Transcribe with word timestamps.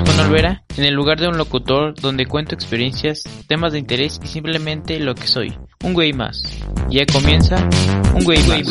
Juan 0.00 0.20
Olvera, 0.20 0.64
en 0.78 0.84
el 0.84 0.94
lugar 0.94 1.20
de 1.20 1.28
un 1.28 1.36
locutor 1.36 1.94
donde 2.00 2.24
cuento 2.24 2.54
experiencias, 2.54 3.22
temas 3.46 3.72
de 3.72 3.78
interés 3.78 4.18
y 4.22 4.26
simplemente 4.26 4.98
lo 4.98 5.14
que 5.14 5.26
soy, 5.26 5.54
un 5.84 5.92
güey 5.92 6.14
más. 6.14 6.40
Ya 6.88 7.04
comienza 7.04 7.68
un 8.14 8.24
güey 8.24 8.38
más. 8.46 8.62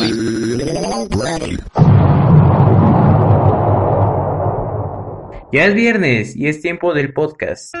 Ya 5.52 5.66
es 5.66 5.74
viernes 5.74 6.34
y 6.34 6.48
es 6.48 6.60
tiempo 6.60 6.92
del 6.92 7.12
podcast. 7.12 7.72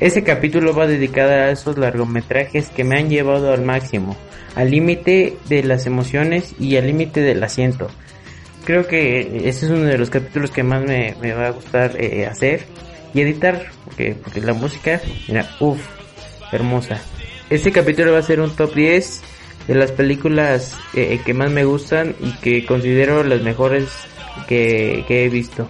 Este 0.00 0.24
capítulo 0.24 0.74
va 0.74 0.86
dedicado 0.86 1.30
a 1.30 1.50
esos 1.50 1.76
largometrajes 1.76 2.70
que 2.70 2.84
me 2.84 2.98
han 2.98 3.10
llevado 3.10 3.52
al 3.52 3.62
máximo, 3.62 4.16
al 4.54 4.70
límite 4.70 5.36
de 5.50 5.62
las 5.62 5.84
emociones 5.84 6.54
y 6.58 6.78
al 6.78 6.86
límite 6.86 7.20
del 7.20 7.44
asiento. 7.44 7.90
Creo 8.64 8.86
que 8.86 9.42
ese 9.46 9.66
es 9.66 9.70
uno 9.70 9.84
de 9.84 9.98
los 9.98 10.08
capítulos 10.08 10.50
que 10.52 10.62
más 10.62 10.82
me, 10.82 11.14
va 11.34 11.48
a 11.48 11.50
gustar 11.50 12.02
eh, 12.02 12.24
hacer 12.24 12.64
y 13.12 13.20
editar, 13.20 13.66
porque, 13.84 14.14
porque 14.14 14.40
la 14.40 14.54
música, 14.54 15.02
mira, 15.28 15.50
uff, 15.60 15.86
hermosa. 16.50 16.98
Este 17.50 17.70
capítulo 17.70 18.14
va 18.14 18.20
a 18.20 18.22
ser 18.22 18.40
un 18.40 18.56
top 18.56 18.74
10 18.74 19.20
de 19.68 19.74
las 19.74 19.92
películas 19.92 20.78
eh, 20.94 21.20
que 21.26 21.34
más 21.34 21.50
me 21.50 21.64
gustan 21.64 22.14
y 22.20 22.32
que 22.38 22.64
considero 22.64 23.22
las 23.22 23.42
mejores 23.42 23.90
que, 24.48 25.04
que 25.06 25.26
he 25.26 25.28
visto. 25.28 25.68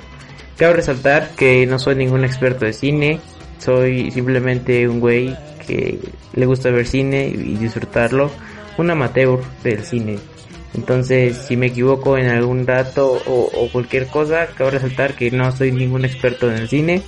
Cabe 0.56 0.74
resaltar 0.74 1.30
que 1.30 1.66
no 1.66 1.80
soy 1.80 1.96
ningún 1.96 2.24
experto 2.24 2.64
de 2.64 2.72
cine, 2.74 3.18
soy 3.60 4.10
simplemente 4.10 4.88
un 4.88 5.00
güey 5.00 5.36
que 5.66 5.98
le 6.34 6.46
gusta 6.46 6.70
ver 6.70 6.86
cine 6.86 7.28
y 7.28 7.56
disfrutarlo, 7.56 8.30
un 8.78 8.90
amateur 8.90 9.40
del 9.62 9.84
cine. 9.84 10.18
Entonces, 10.74 11.36
si 11.36 11.56
me 11.56 11.66
equivoco 11.66 12.16
en 12.16 12.26
algún 12.26 12.64
dato 12.64 13.20
o, 13.26 13.68
cualquier 13.72 14.06
cosa, 14.06 14.46
cabe 14.56 14.72
resaltar 14.72 15.14
que 15.14 15.30
no 15.30 15.50
soy 15.52 15.72
ningún 15.72 16.04
experto 16.04 16.50
en 16.50 16.58
el 16.58 16.68
cine 16.68 17.02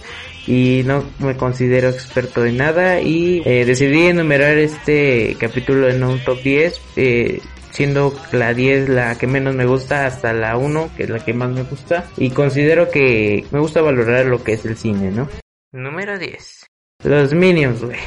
y 0.46 0.82
no 0.84 1.04
me 1.20 1.36
considero 1.36 1.88
experto 1.88 2.44
en 2.44 2.56
nada 2.56 3.00
y 3.00 3.42
eh, 3.44 3.64
decidí 3.64 4.06
enumerar 4.06 4.58
este 4.58 5.36
capítulo 5.38 5.88
en 5.88 6.02
un 6.02 6.18
top 6.18 6.42
10 6.42 6.80
eh, 6.96 7.40
siendo 7.70 8.12
la 8.32 8.52
10 8.52 8.88
la 8.88 9.16
que 9.16 9.28
menos 9.28 9.54
me 9.54 9.66
gusta 9.66 10.04
hasta 10.04 10.32
la 10.32 10.56
1 10.56 10.90
que 10.96 11.04
es 11.04 11.10
la 11.10 11.24
que 11.24 11.32
más 11.32 11.50
me 11.50 11.62
gusta 11.62 12.06
y 12.16 12.30
considero 12.30 12.90
que 12.90 13.44
me 13.52 13.60
gusta 13.60 13.82
valorar 13.82 14.26
lo 14.26 14.42
que 14.42 14.54
es 14.54 14.64
el 14.64 14.76
cine, 14.76 15.12
¿no? 15.12 15.28
Número 15.72 16.18
10. 16.18 16.66
Los 17.04 17.32
Minions, 17.32 17.82
güey. 17.82 17.98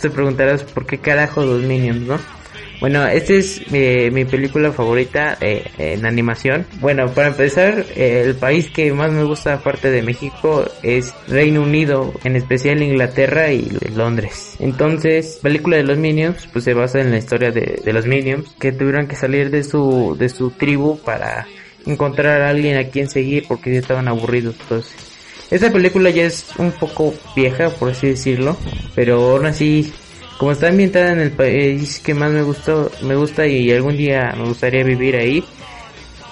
Te 0.00 0.10
preguntarás 0.10 0.62
por 0.62 0.86
qué 0.86 0.98
carajo 0.98 1.44
los 1.44 1.60
Minions, 1.62 2.02
¿no? 2.02 2.18
Bueno, 2.78 3.04
esta 3.06 3.32
es 3.32 3.62
eh, 3.72 4.10
mi 4.12 4.24
película 4.24 4.70
favorita 4.70 5.36
eh, 5.40 5.64
en 5.78 6.06
animación. 6.06 6.66
Bueno, 6.80 7.06
para 7.12 7.28
empezar, 7.28 7.84
eh, 7.96 8.22
el 8.26 8.36
país 8.36 8.70
que 8.70 8.92
más 8.92 9.10
me 9.10 9.24
gusta 9.24 9.54
aparte 9.54 9.90
de 9.90 10.02
México 10.02 10.64
es 10.84 11.12
Reino 11.26 11.62
Unido, 11.62 12.12
en 12.22 12.36
especial 12.36 12.80
Inglaterra 12.80 13.50
y 13.50 13.70
Londres. 13.96 14.54
Entonces, 14.60 15.40
película 15.42 15.76
de 15.76 15.84
los 15.84 15.98
Minions, 15.98 16.46
pues 16.52 16.64
se 16.64 16.74
basa 16.74 17.00
en 17.00 17.10
la 17.10 17.18
historia 17.18 17.50
de, 17.50 17.80
de 17.84 17.92
los 17.92 18.06
Minions 18.06 18.54
que 18.60 18.70
tuvieron 18.70 19.08
que 19.08 19.16
salir 19.16 19.50
de 19.50 19.64
su 19.64 20.16
de 20.16 20.28
su 20.28 20.50
tribu 20.50 20.98
para 20.98 21.46
encontrar 21.86 22.42
a 22.42 22.50
alguien 22.50 22.76
a 22.76 22.84
quien 22.84 23.08
seguir 23.08 23.46
porque 23.48 23.72
ya 23.72 23.80
estaban 23.80 24.08
aburridos. 24.08 24.56
Entonces, 24.60 25.03
esta 25.54 25.72
película 25.72 26.10
ya 26.10 26.24
es 26.24 26.46
un 26.58 26.72
poco 26.72 27.14
vieja, 27.36 27.70
por 27.70 27.90
así 27.90 28.08
decirlo, 28.08 28.56
pero 28.96 29.34
aún 29.34 29.46
así, 29.46 29.92
como 30.36 30.50
está 30.50 30.68
ambientada 30.68 31.12
en 31.12 31.20
el 31.20 31.30
país 31.30 32.00
que 32.00 32.12
más 32.12 32.32
me 32.32 32.42
gustó, 32.42 32.90
me 33.02 33.14
gusta 33.14 33.46
y 33.46 33.70
algún 33.70 33.96
día 33.96 34.34
me 34.36 34.46
gustaría 34.46 34.82
vivir 34.82 35.14
ahí, 35.14 35.44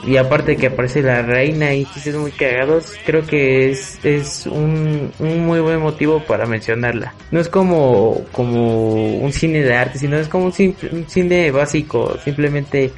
y 0.05 0.17
aparte 0.17 0.57
que 0.57 0.67
aparece 0.67 1.03
la 1.03 1.23
reina 1.23 1.73
y 1.73 1.85
chistes 1.85 2.17
muy 2.17 2.33
cagados, 2.33 2.95
creo 3.07 3.25
que 3.25 3.71
es, 3.71 4.05
es 4.05 4.47
un, 4.47 5.13
muy 5.21 5.61
buen 5.61 5.79
motivo 5.79 6.21
para 6.25 6.45
mencionarla. 6.45 7.15
No 7.31 7.39
es 7.39 7.49
como, 7.49 8.25
como 8.33 9.19
un 9.19 9.33
cine 9.33 9.63
de 9.63 9.73
arte, 9.73 10.01
sino 10.01 10.17
es 10.17 10.27
como 10.27 10.47
un, 10.47 10.77
un 10.91 11.09
cine 11.09 11.53
básico, 11.53 12.19
simplemente 12.25 12.91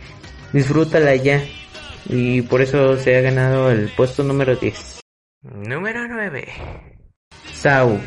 disfrútala 0.54 1.14
ya. 1.16 1.44
Y 2.08 2.40
por 2.40 2.62
eso 2.62 2.96
se 2.96 3.16
ha 3.16 3.20
ganado 3.20 3.70
el 3.70 3.90
puesto 3.90 4.22
número 4.22 4.56
10. 4.56 5.03
Número 5.44 6.08
9. 6.08 6.48
Sau. 7.52 8.00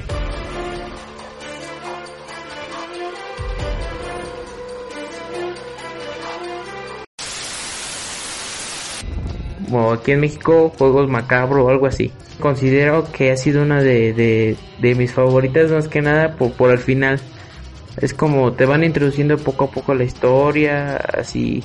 O 9.72 9.92
aquí 9.92 10.14
en 10.14 10.22
México, 10.22 10.74
Juegos 10.76 11.08
Macabro 11.08 11.66
o 11.66 11.70
algo 11.70 11.86
así. 11.86 12.12
Considero 12.40 13.12
que 13.12 13.32
ha 13.32 13.38
sido 13.38 13.62
una 13.62 13.84
de, 13.84 14.58
de, 14.80 14.96
mis 14.96 15.14
favoritas 15.14 15.70
más 15.70 15.88
que 15.88 16.02
nada 16.02 16.36
por, 16.38 16.54
por 16.54 16.72
el 16.72 16.80
final. 16.80 17.22
Es 18.02 18.16
como 18.16 18.54
te 18.54 18.66
van 18.66 18.84
introduciendo 18.84 19.38
poco 19.38 19.66
a 19.66 19.72
poco 19.72 19.94
la 19.94 20.06
historia, 20.06 20.98
así 20.98 21.64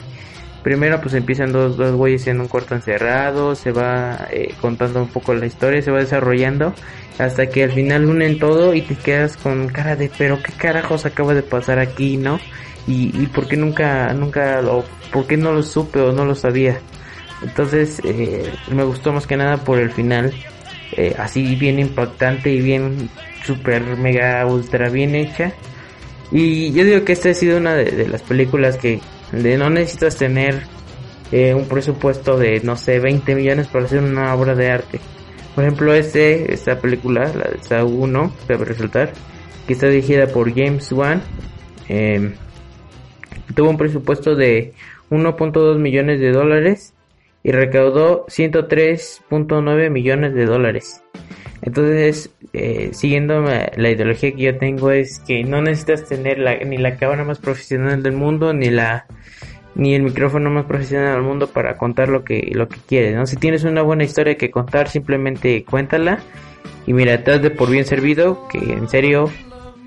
primero 0.62 1.00
pues 1.00 1.14
empiezan 1.14 1.52
dos, 1.52 1.76
dos 1.76 1.94
güeyes 1.94 2.26
en 2.26 2.40
un 2.40 2.48
cuarto 2.48 2.74
encerrado, 2.74 3.54
se 3.54 3.72
va 3.72 4.26
eh, 4.30 4.54
contando 4.60 5.02
un 5.02 5.08
poco 5.08 5.34
la 5.34 5.46
historia, 5.46 5.82
se 5.82 5.90
va 5.90 5.98
desarrollando 5.98 6.74
hasta 7.18 7.48
que 7.48 7.64
al 7.64 7.72
final 7.72 8.06
unen 8.06 8.38
todo 8.38 8.74
y 8.74 8.82
te 8.82 8.94
quedas 8.94 9.36
con 9.36 9.68
cara 9.68 9.96
de 9.96 10.10
pero 10.16 10.42
qué 10.42 10.52
carajos 10.52 11.04
acaba 11.06 11.34
de 11.34 11.42
pasar 11.42 11.78
aquí, 11.78 12.16
¿no? 12.16 12.38
Y, 12.86 13.10
y 13.22 13.26
por 13.26 13.46
qué 13.46 13.56
nunca, 13.56 14.12
nunca 14.12 14.60
lo, 14.60 14.84
por 15.12 15.26
qué 15.26 15.36
no 15.36 15.52
lo 15.52 15.62
supe 15.62 16.00
o 16.00 16.12
no 16.12 16.24
lo 16.24 16.34
sabía. 16.34 16.78
Entonces 17.42 18.00
eh, 18.04 18.50
me 18.70 18.84
gustó 18.84 19.12
más 19.12 19.26
que 19.26 19.36
nada 19.36 19.58
por 19.58 19.78
el 19.78 19.90
final, 19.90 20.32
eh, 20.96 21.14
así 21.18 21.54
bien 21.56 21.78
impactante 21.78 22.50
y 22.50 22.60
bien 22.60 23.10
super 23.44 23.82
mega 23.96 24.44
ultra 24.46 24.88
bien 24.88 25.14
hecha. 25.14 25.52
Y 26.30 26.72
yo 26.72 26.84
digo 26.84 27.04
que 27.04 27.12
esta 27.12 27.30
ha 27.30 27.34
sido 27.34 27.58
una 27.58 27.74
de 27.74 28.08
las 28.08 28.22
películas 28.22 28.78
que 28.78 29.00
de 29.32 29.56
no 29.56 29.70
necesitas 29.70 30.16
tener 30.16 30.62
eh, 31.32 31.54
un 31.54 31.66
presupuesto 31.66 32.36
de 32.36 32.60
no 32.60 32.76
sé 32.76 32.98
20 33.00 33.34
millones 33.34 33.66
para 33.66 33.86
hacer 33.86 34.00
una 34.00 34.34
obra 34.34 34.54
de 34.54 34.70
arte. 34.70 35.00
Por 35.54 35.64
ejemplo 35.64 35.94
este 35.94 36.52
esta 36.52 36.78
película 36.78 37.32
la 37.34 37.50
de 37.50 37.58
Saw 37.62 37.88
1 37.88 38.32
debe 38.48 38.64
resultar 38.64 39.12
que 39.66 39.72
está 39.72 39.88
dirigida 39.88 40.26
por 40.26 40.54
James 40.54 40.90
Wan. 40.92 41.22
Em, 41.88 42.34
tuvo 43.54 43.70
un 43.70 43.78
presupuesto 43.78 44.34
de 44.34 44.72
1.2 45.10 45.78
millones 45.78 46.20
de 46.20 46.32
dólares 46.32 46.94
y 47.42 47.50
recaudó 47.50 48.26
103.9 48.26 49.90
millones 49.90 50.34
de 50.34 50.46
dólares. 50.46 51.02
Entonces, 51.60 52.30
eh, 52.52 52.90
siguiendo 52.92 53.40
la 53.42 53.90
ideología 53.90 54.32
que 54.32 54.42
yo 54.42 54.58
tengo 54.58 54.90
es 54.90 55.20
que 55.20 55.44
no 55.44 55.62
necesitas 55.62 56.08
tener 56.08 56.38
la, 56.38 56.56
ni 56.56 56.76
la 56.76 56.96
cámara 56.96 57.24
más 57.24 57.38
profesional 57.38 58.02
del 58.02 58.12
mundo, 58.12 58.52
ni 58.52 58.70
la 58.70 59.06
ni 59.74 59.94
el 59.94 60.02
micrófono 60.02 60.50
más 60.50 60.66
profesional 60.66 61.14
del 61.14 61.22
mundo 61.22 61.46
para 61.46 61.76
contar 61.76 62.08
lo 62.08 62.24
que 62.24 62.50
lo 62.54 62.68
que 62.68 62.78
quieres, 62.86 63.14
¿no? 63.14 63.26
Si 63.26 63.36
tienes 63.36 63.64
una 63.64 63.82
buena 63.82 64.04
historia 64.04 64.36
que 64.36 64.50
contar, 64.50 64.88
simplemente 64.88 65.64
cuéntala 65.64 66.20
y 66.86 66.92
mira, 66.92 67.14
estás 67.14 67.42
de 67.42 67.50
por 67.50 67.70
bien 67.70 67.84
servido, 67.84 68.48
que 68.48 68.58
en 68.58 68.88
serio, 68.88 69.30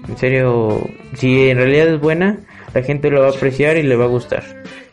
en 0.07 0.17
serio, 0.17 0.81
si 1.15 1.49
en 1.49 1.57
realidad 1.57 1.89
es 1.89 1.99
buena, 1.99 2.39
la 2.73 2.83
gente 2.83 3.09
lo 3.09 3.21
va 3.21 3.27
a 3.27 3.31
apreciar 3.31 3.77
y 3.77 3.83
le 3.83 3.95
va 3.95 4.05
a 4.05 4.09
gustar. 4.09 4.43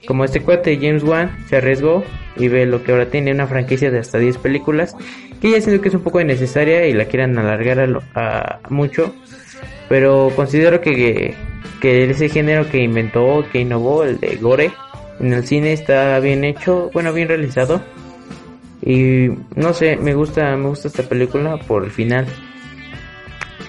Como 0.06 0.24
este 0.24 0.40
cuate 0.40 0.78
James 0.80 1.04
Wan 1.04 1.30
se 1.48 1.56
arriesgó 1.56 2.02
y 2.36 2.48
ve 2.48 2.66
lo 2.66 2.82
que 2.82 2.90
ahora 2.90 3.06
tiene 3.06 3.32
una 3.32 3.46
franquicia 3.46 3.90
de 3.90 4.00
hasta 4.00 4.18
10 4.18 4.38
películas, 4.38 4.96
que 5.40 5.50
ya 5.50 5.60
siento 5.60 5.80
que 5.80 5.88
es 5.88 5.94
un 5.94 6.02
poco 6.02 6.20
innecesaria 6.20 6.86
y 6.88 6.92
la 6.92 7.04
quieran 7.04 7.38
alargar 7.38 8.02
a, 8.14 8.60
mucho, 8.68 9.14
pero 9.88 10.32
considero 10.34 10.80
que 10.80 11.34
ese 11.82 12.28
género 12.28 12.68
que 12.68 12.78
inventó, 12.78 13.44
que 13.50 13.60
innovó, 13.60 14.04
el 14.04 14.18
de 14.20 14.36
gore, 14.36 14.72
en 15.20 15.32
el 15.32 15.46
cine 15.46 15.72
está 15.72 16.18
bien 16.20 16.44
hecho, 16.44 16.90
bueno, 16.92 17.12
bien 17.12 17.28
realizado. 17.28 17.82
Y 18.84 19.28
no 19.54 19.72
sé, 19.72 19.96
me 19.96 20.14
gusta, 20.14 20.56
me 20.56 20.68
gusta 20.68 20.88
esta 20.88 21.02
película 21.04 21.56
por 21.58 21.84
el 21.84 21.90
final. 21.90 22.26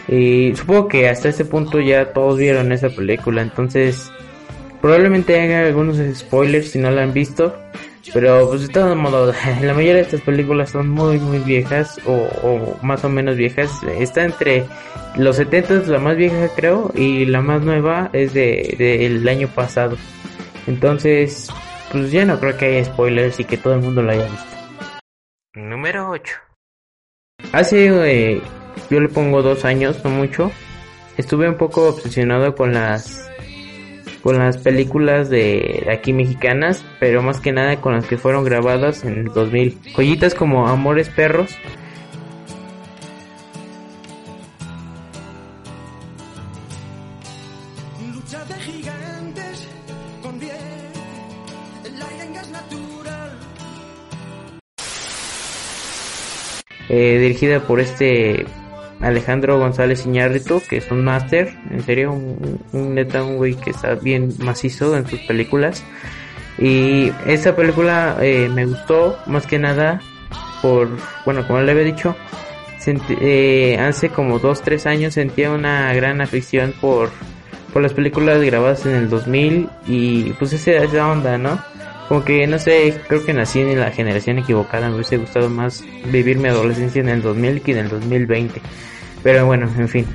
Y 0.07 0.56
supongo 0.56 0.88
que 0.88 1.07
hasta 1.07 1.30
este 1.30 1.45
punto 1.45 1.80
ya 1.80 2.12
todos 2.13 2.38
vieron 2.38 2.71
esa 2.71 2.89
película, 2.89 3.42
entonces 3.42 4.12
probablemente 4.81 5.39
haga 5.39 5.65
algunos 5.65 5.98
spoilers 6.18 6.71
si 6.71 6.80
no 6.80 6.92
la 6.92 7.04
han 7.04 7.13
visto. 7.13 7.56
Pero 8.12 8.50
pues 8.50 8.68
de 8.68 8.74
todos 8.74 8.98
modos, 8.98 9.36
la 9.62 9.74
mayoría 9.74 9.96
de 9.96 10.02
estas 10.02 10.22
películas 10.22 10.72
son 10.72 10.90
muy 10.90 11.20
muy 11.20 11.40
viejas 11.40 12.00
o, 12.06 12.78
más 12.82 13.04
o 13.06 13.10
menos 13.10 13.38
viejas. 13.38 13.72
Está 13.98 14.26
entre 14.26 14.66
los 15.16 15.38
70 15.38 15.74
es 15.76 15.88
la 15.88 16.00
más 16.00 16.18
vieja 16.18 16.50
creo 16.56 16.92
y 16.96 17.26
la 17.26 17.42
más 17.42 17.62
nueva 17.62 18.10
es 18.14 18.34
de 18.34 18.76
del 18.78 19.28
año 19.28 19.48
pasado. 19.48 19.98
Entonces, 20.68 21.50
pues 21.92 22.12
ya 22.12 22.26
no 22.26 22.40
creo 22.40 22.58
que 22.58 22.66
haya 22.66 22.86
spoilers 22.86 23.40
y 23.40 23.46
que 23.46 23.58
todo 23.58 23.76
el 23.76 23.82
mundo 23.82 24.02
la 24.02 24.14
haya 24.14 24.26
visto. 24.26 24.54
Número 25.54 26.10
8. 26.10 26.36
Hace, 27.52 27.88
eh, 27.88 28.42
yo 28.90 29.00
le 29.00 29.10
pongo 29.10 29.42
dos 29.42 29.66
años, 29.66 30.04
no 30.04 30.10
mucho. 30.10 30.52
estuve 31.18 31.48
un 31.48 31.58
poco 31.58 31.90
obsesionado 31.90 32.56
con 32.56 32.74
las 32.74 33.30
con 34.24 34.40
las 34.40 34.58
películas 34.58 35.30
de 35.30 35.86
aquí 35.92 36.14
mexicanas, 36.14 36.84
pero 37.00 37.22
más 37.22 37.42
que 37.42 37.52
nada 37.52 37.81
con 37.81 37.94
las 37.94 38.08
que 38.08 38.18
fueron 38.18 38.46
grabadas 38.46 39.04
en 39.04 39.18
el 39.18 39.25
2000. 39.25 39.78
Joyitas 39.94 40.34
como 40.34 40.68
Amores 40.68 41.10
Perros. 41.10 41.52
Eh, 56.90 57.18
dirigida 57.18 57.60
por 57.60 57.80
este 57.80 58.46
Alejandro 59.04 59.60
González 59.60 60.06
Iñárritu, 60.06 60.62
que 60.68 60.78
es 60.78 60.90
un 60.90 61.04
máster, 61.04 61.56
en 61.70 61.84
serio, 61.84 62.14
un, 62.14 62.96
neta, 62.96 63.24
un 63.24 63.38
güey 63.38 63.56
que 63.56 63.72
está 63.72 63.96
bien 63.96 64.34
macizo 64.40 64.96
en 64.98 65.06
sus 65.08 65.20
películas. 65.22 65.84
Y 66.58 67.12
esta 67.26 67.56
película 67.56 68.18
eh, 68.22 68.50
me 68.54 68.66
gustó 68.66 69.18
más 69.26 69.46
que 69.46 69.60
nada 69.60 70.02
por, 70.62 70.88
bueno, 71.26 71.46
como 71.46 71.62
le 71.62 71.72
había 71.72 71.84
dicho, 71.84 72.16
eh, 73.22 73.78
hace 73.80 74.10
como 74.10 74.40
2-3 74.40 74.86
años 74.88 75.14
sentía 75.14 75.52
una 75.52 75.94
gran 75.94 76.22
afición 76.22 76.74
por, 76.80 77.12
por 77.72 77.82
las 77.82 77.94
películas 77.94 78.42
grabadas 78.42 78.86
en 78.86 78.96
el 78.96 79.10
2000 79.10 79.70
y 79.88 80.32
pues 80.34 80.54
esa, 80.54 80.72
esa 80.72 81.12
onda, 81.12 81.38
¿no? 81.38 81.60
Como 82.08 82.24
que 82.26 82.46
no 82.48 82.60
sé, 82.60 83.00
creo 83.08 83.26
que 83.26 83.34
nací 83.34 83.62
en 83.62 83.80
la 83.80 83.92
generación 83.92 84.38
equivocada, 84.38 84.90
me 84.90 84.96
hubiese 84.96 85.18
gustado 85.18 85.50
más 85.50 85.84
vivir 86.12 86.38
mi 86.38 86.50
adolescencia 86.50 87.02
en 87.02 87.10
el 87.10 87.22
2000 87.22 87.62
que 87.62 87.72
en 87.72 87.78
el 87.78 87.90
2020. 87.90 88.62
Pero 89.24 89.46
bueno, 89.46 89.70
en 89.78 89.88
fin. 89.88 90.06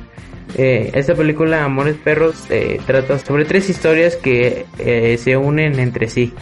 Eh, 0.57 0.91
esta 0.95 1.15
película 1.15 1.65
Amores 1.65 1.97
Perros 1.97 2.47
eh, 2.51 2.81
trata 2.87 3.19
sobre 3.19 3.45
tres 3.45 3.69
historias 3.69 4.17
que 4.17 4.65
eh, 4.79 5.17
se 5.19 5.37
unen 5.37 5.79
entre 5.79 6.09
sí. 6.09 6.33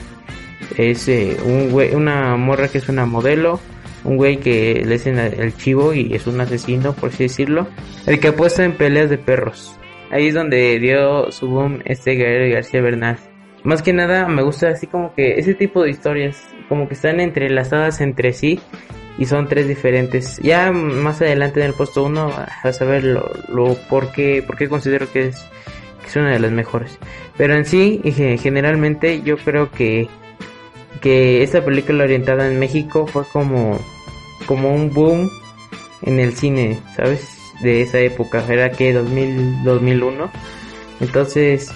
Es 0.77 1.09
eh, 1.09 1.37
un 1.45 1.73
una 1.95 2.37
morra 2.37 2.69
que 2.69 2.79
es 2.79 2.89
una 2.89 3.07
modelo, 3.07 3.61
un 4.05 4.17
güey 4.17 4.39
que 4.39 4.85
le 4.87 4.97
hacen 4.97 5.19
el 5.19 5.57
chivo 5.57 5.93
y 5.93 6.15
es 6.15 6.27
un 6.27 6.41
asesino, 6.41 6.93
por 6.93 7.11
así 7.11 7.25
decirlo, 7.25 7.67
el 8.07 8.21
que 8.21 8.29
apuesta 8.29 8.65
en 8.65 8.73
peleas 8.73 9.11
de 9.11 9.19
perros. 9.19 9.73
Ahí 10.11 10.29
es 10.29 10.35
donde 10.35 10.79
dio 10.79 11.31
su 11.33 11.49
boom 11.49 11.81
este 11.85 12.15
Gabriel 12.15 12.53
García 12.53 12.81
Bernal. 12.81 13.19
Más 13.65 13.83
que 13.83 13.93
nada 13.93 14.29
me 14.29 14.43
gusta 14.43 14.69
así 14.69 14.87
como 14.87 15.13
que 15.15 15.35
ese 15.39 15.55
tipo 15.55 15.83
de 15.83 15.91
historias, 15.91 16.41
como 16.69 16.87
que 16.87 16.95
están 16.95 17.19
entrelazadas 17.19 18.01
entre 18.01 18.33
sí 18.33 18.61
y 19.19 19.27
son 19.27 19.49
tres 19.49 19.69
diferentes. 19.69 20.39
Ya 20.39 20.73
más 20.73 21.21
adelante 21.21 21.61
en 21.61 21.67
el 21.67 21.73
puesto 21.75 22.05
1 22.05 22.33
a 22.63 22.73
saber 22.73 23.05
lo, 23.05 23.31
lo 23.49 23.75
por, 23.89 24.13
qué, 24.13 24.45
considero 24.69 25.11
que 25.11 25.29
es, 25.29 25.37
que 26.03 26.09
es 26.09 26.17
una 26.17 26.33
de 26.33 26.41
las 26.41 26.53
mejores. 26.53 26.99
Pero 27.37 27.55
en 27.55 27.65
sí, 27.65 28.01
generalmente 28.41 29.23
yo 29.23 29.37
creo 29.39 29.71
que, 29.71 30.09
que 31.01 31.43
esta 31.43 31.65
película 31.65 32.05
orientada 32.05 32.47
en 32.47 32.59
México 32.59 33.07
fue 33.07 33.25
como, 33.33 33.79
como 34.47 34.75
un 34.75 34.91
boom 34.93 35.31
en 36.03 36.21
el 36.21 36.35
cine, 36.35 36.79
¿sabes? 36.95 37.27
De 37.63 37.81
esa 37.81 37.99
época, 38.01 38.45
era 38.49 38.71
que 38.71 38.93
2000, 38.93 39.65
2001. 39.65 40.31
Entonces, 41.01 41.71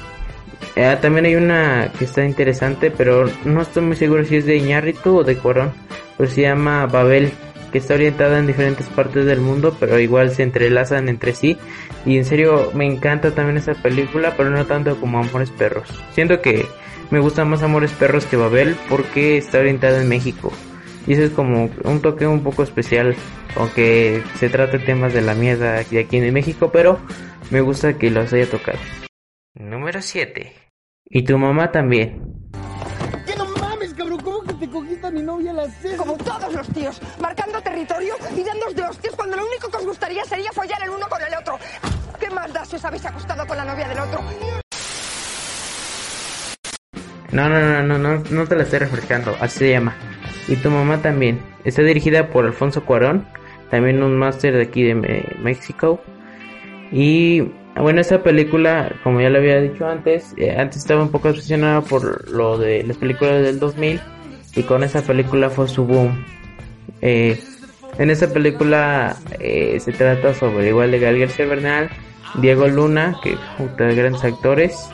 eh, 0.76 0.96
también 1.00 1.24
hay 1.24 1.36
una 1.36 1.90
que 1.98 2.04
está 2.04 2.24
interesante, 2.24 2.90
pero 2.90 3.24
no 3.44 3.62
estoy 3.62 3.82
muy 3.82 3.96
seguro 3.96 4.24
si 4.24 4.36
es 4.36 4.44
de 4.44 4.56
Iñárritu 4.56 5.18
o 5.18 5.24
de 5.24 5.36
Corón 5.36 5.72
pues 6.20 6.34
se 6.34 6.42
llama 6.42 6.84
Babel, 6.84 7.32
que 7.72 7.78
está 7.78 7.94
orientada 7.94 8.38
en 8.38 8.46
diferentes 8.46 8.86
partes 8.88 9.24
del 9.24 9.40
mundo, 9.40 9.74
pero 9.80 9.98
igual 9.98 10.32
se 10.32 10.42
entrelazan 10.42 11.08
entre 11.08 11.32
sí. 11.32 11.56
Y 12.04 12.18
en 12.18 12.26
serio, 12.26 12.72
me 12.74 12.84
encanta 12.84 13.30
también 13.30 13.56
esa 13.56 13.72
película, 13.72 14.34
pero 14.36 14.50
no 14.50 14.66
tanto 14.66 15.00
como 15.00 15.18
Amores 15.18 15.50
Perros. 15.50 15.88
Siento 16.12 16.42
que 16.42 16.66
me 17.10 17.20
gusta 17.20 17.46
más 17.46 17.62
Amores 17.62 17.92
Perros 17.92 18.26
que 18.26 18.36
Babel 18.36 18.76
porque 18.90 19.38
está 19.38 19.60
orientada 19.60 20.02
en 20.02 20.10
México. 20.10 20.52
Y 21.06 21.14
eso 21.14 21.22
es 21.22 21.30
como 21.30 21.70
un 21.84 22.02
toque 22.02 22.26
un 22.26 22.42
poco 22.42 22.64
especial, 22.64 23.16
aunque 23.56 24.22
se 24.38 24.50
trate 24.50 24.78
temas 24.78 25.14
de 25.14 25.22
la 25.22 25.34
mierda 25.34 25.82
de 25.82 26.00
aquí 26.00 26.18
en 26.18 26.34
México, 26.34 26.68
pero 26.70 27.00
me 27.50 27.62
gusta 27.62 27.96
que 27.96 28.10
los 28.10 28.30
haya 28.34 28.44
tocado. 28.44 28.78
Número 29.54 30.02
7. 30.02 30.52
Y 31.06 31.22
tu 31.24 31.38
mamá 31.38 31.72
también 31.72 32.20
Como 35.96 36.14
todos 36.14 36.52
los 36.54 36.68
tíos, 36.68 37.00
marcando 37.20 37.60
territorio 37.60 38.14
y 38.34 38.42
dándos 38.42 38.74
de 38.74 38.82
hostias 38.82 39.14
cuando 39.14 39.36
lo 39.36 39.46
único 39.46 39.68
que 39.68 39.76
os 39.76 39.84
gustaría 39.84 40.24
sería 40.24 40.50
follar 40.52 40.82
el 40.82 40.88
uno 40.90 41.06
con 41.08 41.20
el 41.20 41.34
otro. 41.38 41.58
¿Qué 42.18 42.30
más 42.30 42.50
da 42.52 42.64
si 42.64 42.76
os 42.76 42.84
habéis 42.84 43.04
acostado 43.04 43.46
con 43.46 43.56
la 43.58 43.64
novia 43.66 43.86
del 43.88 43.98
otro? 43.98 44.20
No, 47.32 47.48
no, 47.48 47.60
no, 47.60 47.82
no, 47.82 47.98
no, 47.98 48.22
no 48.30 48.46
te 48.46 48.56
la 48.56 48.62
estoy 48.62 48.78
refrescando, 48.78 49.36
así 49.40 49.58
se 49.58 49.70
llama. 49.70 49.94
Y 50.48 50.56
tu 50.56 50.70
mamá 50.70 51.02
también. 51.02 51.42
Está 51.64 51.82
dirigida 51.82 52.30
por 52.30 52.46
Alfonso 52.46 52.86
Cuarón, 52.86 53.28
también 53.70 54.02
un 54.02 54.16
máster 54.16 54.54
de 54.54 54.62
aquí 54.62 54.82
de 54.82 54.94
México. 55.42 56.00
Y 56.90 57.42
bueno, 57.76 58.00
esa 58.00 58.22
película, 58.22 58.92
como 59.04 59.20
ya 59.20 59.28
lo 59.28 59.38
había 59.38 59.60
dicho 59.60 59.86
antes, 59.86 60.32
eh, 60.38 60.56
antes 60.58 60.78
estaba 60.78 61.02
un 61.02 61.10
poco 61.10 61.28
obsesionada 61.28 61.82
por 61.82 62.30
lo 62.30 62.56
de 62.56 62.82
las 62.82 62.96
películas 62.96 63.42
del 63.42 63.60
2000 63.60 64.00
y 64.54 64.62
con 64.62 64.82
esa 64.82 65.02
película 65.02 65.50
fue 65.50 65.68
su 65.68 65.84
boom. 65.84 66.24
Eh, 67.02 67.38
en 67.98 68.10
esa 68.10 68.32
película 68.32 69.16
eh, 69.38 69.78
se 69.80 69.92
trata 69.92 70.34
sobre 70.34 70.68
igual 70.68 70.90
de 70.90 70.98
Gal 70.98 71.18
García 71.18 71.46
Bernal, 71.46 71.90
Diego 72.34 72.68
Luna, 72.68 73.16
que 73.22 73.36
junto 73.56 73.76
grandes 73.76 74.24
actores, 74.24 74.88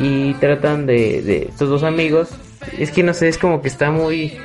y 0.00 0.34
tratan 0.34 0.86
de, 0.86 1.22
de 1.22 1.46
estos 1.48 1.68
dos 1.68 1.82
amigos. 1.82 2.30
Es 2.78 2.90
que 2.90 3.02
no 3.02 3.14
sé, 3.14 3.28
es 3.28 3.38
como 3.38 3.62
que 3.62 3.68
está 3.68 3.90
muy 3.90 4.38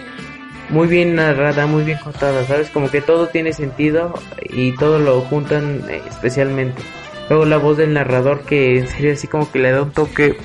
muy 0.70 0.88
bien 0.88 1.16
narrada, 1.16 1.68
muy 1.68 1.84
bien 1.84 1.98
contada, 2.02 2.46
¿sabes? 2.46 2.70
Como 2.70 2.90
que 2.90 3.02
todo 3.02 3.28
tiene 3.28 3.52
sentido 3.52 4.14
y 4.50 4.74
todo 4.78 5.00
lo 5.00 5.20
juntan 5.22 5.82
eh, 5.90 6.02
especialmente. 6.10 6.82
Luego 7.30 7.46
la 7.46 7.58
voz 7.58 7.78
del 7.78 7.94
narrador 7.94 8.42
que 8.42 8.80
en 8.80 8.88
serio 8.88 9.14
así 9.14 9.28
como 9.28 9.52
que 9.52 9.60
le 9.60 9.72
da 9.72 9.84
un 9.84 9.92
toque 9.92 10.38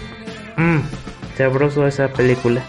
mmm, 0.56 0.80
sabroso 1.36 1.84
a 1.84 1.88
esa 1.88 2.08
película. 2.08 2.62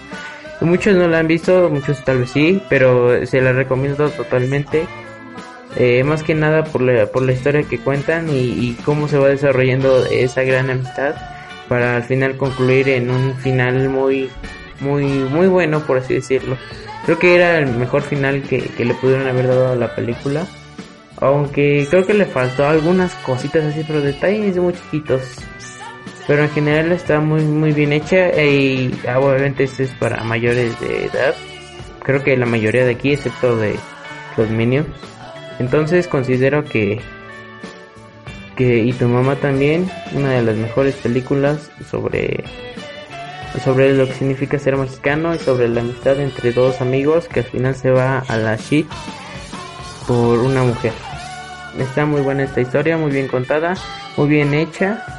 Muchos 0.61 0.95
no 0.95 1.07
la 1.07 1.19
han 1.19 1.27
visto, 1.27 1.69
muchos 1.69 2.03
tal 2.03 2.19
vez 2.19 2.31
sí, 2.31 2.61
pero 2.67 3.25
se 3.25 3.41
la 3.41 3.53
recomiendo 3.53 4.09
totalmente. 4.09 4.87
Eh, 5.75 6.03
más 6.03 6.23
que 6.23 6.33
nada 6.33 6.63
por 6.63 6.81
la, 6.81 7.05
por 7.05 7.21
la 7.21 7.33
historia 7.33 7.61
que 7.61 7.77
cuentan 7.77 8.27
y, 8.31 8.75
cómo 8.83 9.07
se 9.07 9.19
va 9.19 9.27
desarrollando 9.27 10.05
esa 10.05 10.41
gran 10.41 10.71
amistad 10.71 11.15
para 11.69 11.97
al 11.97 12.03
final 12.03 12.35
concluir 12.37 12.89
en 12.89 13.11
un 13.11 13.35
final 13.35 13.89
muy 13.89 14.29
muy 14.79 15.03
muy 15.05 15.47
bueno 15.47 15.81
por 15.81 15.97
así 15.97 16.15
decirlo 16.15 16.57
creo 17.05 17.19
que 17.19 17.35
era 17.35 17.57
el 17.59 17.67
mejor 17.67 18.01
final 18.01 18.41
que, 18.43 18.59
que 18.59 18.85
le 18.85 18.95
pudieron 18.95 19.27
haber 19.27 19.47
dado 19.47 19.73
a 19.73 19.75
la 19.75 19.93
película 19.93 20.47
aunque 21.17 21.85
creo 21.89 22.07
que 22.07 22.13
le 22.13 22.25
faltó 22.25 22.65
algunas 22.65 23.13
cositas 23.15 23.65
así 23.65 23.83
pero 23.85 24.01
detalles 24.01 24.57
muy 24.57 24.73
chiquitos 24.73 25.21
pero 26.27 26.43
en 26.43 26.49
general 26.49 26.91
está 26.91 27.21
muy 27.21 27.41
muy 27.43 27.71
bien 27.71 27.93
hecha 27.93 28.29
y 28.41 28.93
ah, 29.07 29.19
obviamente 29.19 29.63
este 29.63 29.85
es 29.85 29.93
para 29.93 30.23
mayores 30.23 30.79
de 30.81 31.05
edad. 31.05 31.33
Creo 32.03 32.23
que 32.23 32.35
la 32.35 32.45
mayoría 32.45 32.85
de 32.85 32.91
aquí 32.91 33.13
excepto 33.13 33.55
de 33.55 33.75
los 34.35 34.49
minions. 34.49 34.87
Entonces 35.57 36.07
considero 36.07 36.65
que 36.65 36.99
que 38.57 38.79
y 38.79 38.91
tu 38.91 39.07
mamá 39.07 39.37
también 39.37 39.89
una 40.13 40.31
de 40.31 40.41
las 40.41 40.57
mejores 40.57 40.95
películas 40.95 41.71
sobre 41.89 42.43
sobre 43.63 43.93
lo 43.93 44.05
que 44.05 44.13
significa 44.13 44.59
ser 44.59 44.75
mexicano 44.75 45.33
y 45.33 45.39
sobre 45.39 45.69
la 45.69 45.81
amistad 45.81 46.19
entre 46.19 46.51
dos 46.51 46.81
amigos 46.81 47.27
que 47.29 47.39
al 47.39 47.45
final 47.45 47.75
se 47.75 47.89
va 47.89 48.19
a 48.19 48.37
la 48.37 48.57
shit 48.57 48.87
por 50.07 50.39
una 50.39 50.63
mujer. 50.63 50.91
Está 51.79 52.05
muy 52.05 52.21
buena 52.21 52.43
esta 52.43 52.59
historia 52.59 52.97
muy 52.97 53.11
bien 53.11 53.27
contada 53.27 53.75
muy 54.17 54.27
bien 54.27 54.53
hecha 54.53 55.16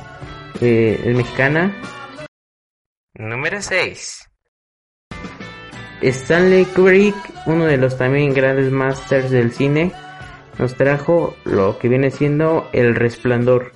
eh, 0.60 1.00
es 1.04 1.16
mexicana. 1.16 1.74
Número 3.14 3.60
6. 3.60 4.28
Stanley 6.00 6.64
Kubrick, 6.66 7.16
uno 7.46 7.64
de 7.64 7.76
los 7.76 7.98
también 7.98 8.32
grandes 8.32 8.70
masters 8.70 9.30
del 9.30 9.52
cine, 9.52 9.92
nos 10.58 10.74
trajo 10.76 11.34
lo 11.44 11.78
que 11.78 11.88
viene 11.88 12.10
siendo 12.10 12.68
El 12.72 12.94
Resplandor. 12.94 13.72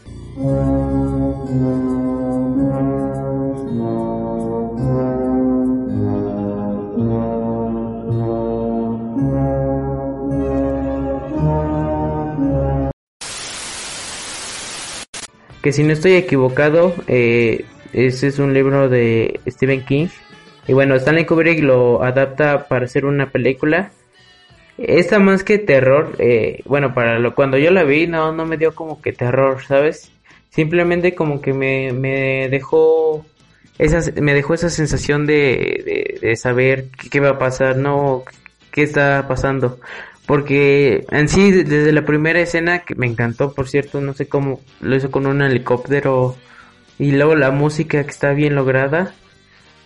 Que 15.62 15.72
si 15.72 15.84
no 15.84 15.92
estoy 15.92 16.14
equivocado, 16.14 16.94
eh, 17.06 17.64
ese 17.92 18.28
es 18.28 18.38
un 18.38 18.52
libro 18.54 18.88
de 18.88 19.40
Stephen 19.46 19.84
King. 19.84 20.08
Y 20.66 20.72
bueno, 20.72 20.94
Stanley 20.94 21.26
Kubrick 21.26 21.62
lo 21.62 22.02
adapta 22.02 22.68
para 22.68 22.84
hacer 22.84 23.04
una 23.04 23.30
película. 23.30 23.90
Esta 24.78 25.18
más 25.18 25.44
que 25.44 25.58
terror, 25.58 26.16
eh, 26.18 26.62
bueno, 26.64 26.94
para 26.94 27.18
lo 27.18 27.34
cuando 27.34 27.58
yo 27.58 27.70
la 27.70 27.84
vi, 27.84 28.06
no, 28.06 28.32
no 28.32 28.46
me 28.46 28.56
dio 28.56 28.74
como 28.74 29.00
que 29.00 29.12
terror, 29.12 29.62
¿sabes? 29.64 30.12
simplemente 30.52 31.14
como 31.14 31.40
que 31.40 31.52
me, 31.52 31.92
me 31.92 32.48
dejó 32.48 33.24
esa, 33.78 34.00
me 34.20 34.34
dejó 34.34 34.54
esa 34.54 34.68
sensación 34.70 35.26
de, 35.26 36.18
de, 36.20 36.36
saber 36.36 36.88
qué, 37.10 37.20
va 37.20 37.30
a 37.30 37.38
pasar, 37.38 37.76
no, 37.76 38.22
qué 38.70 38.82
está 38.82 39.26
pasando. 39.26 39.80
Porque 40.26 41.04
en 41.10 41.28
sí, 41.28 41.50
desde 41.50 41.92
la 41.92 42.04
primera 42.04 42.40
escena, 42.40 42.80
que 42.80 42.94
me 42.94 43.06
encantó, 43.06 43.52
por 43.52 43.68
cierto, 43.68 44.00
no 44.00 44.14
sé 44.14 44.28
cómo, 44.28 44.60
lo 44.80 44.96
hizo 44.96 45.10
con 45.10 45.26
un 45.26 45.42
helicóptero. 45.42 46.36
Y 46.98 47.12
luego 47.12 47.34
la 47.34 47.50
música 47.50 48.02
que 48.04 48.10
está 48.10 48.32
bien 48.32 48.54
lograda. 48.54 49.14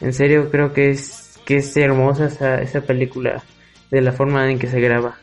En 0.00 0.12
serio, 0.12 0.50
creo 0.50 0.72
que 0.72 0.90
es, 0.90 1.40
que 1.46 1.56
es 1.56 1.76
hermosa 1.76 2.26
esa, 2.26 2.60
esa 2.60 2.82
película. 2.82 3.42
De 3.90 4.02
la 4.02 4.12
forma 4.12 4.50
en 4.50 4.58
que 4.58 4.66
se 4.66 4.80
graba. 4.80 5.16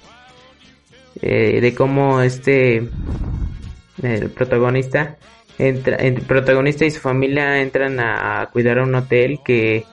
Eh, 1.22 1.62
de 1.62 1.76
cómo 1.76 2.22
este, 2.22 2.90
el 4.02 4.30
protagonista, 4.32 5.18
entra, 5.60 5.98
protagonista 6.28 6.86
y 6.86 6.92
su 6.92 7.00
familia 7.00 7.62
entran 7.62 8.00
a 8.00 8.50
cuidar 8.52 8.80
a 8.80 8.84
un 8.84 8.96
hotel 8.96 9.40
que 9.46 9.86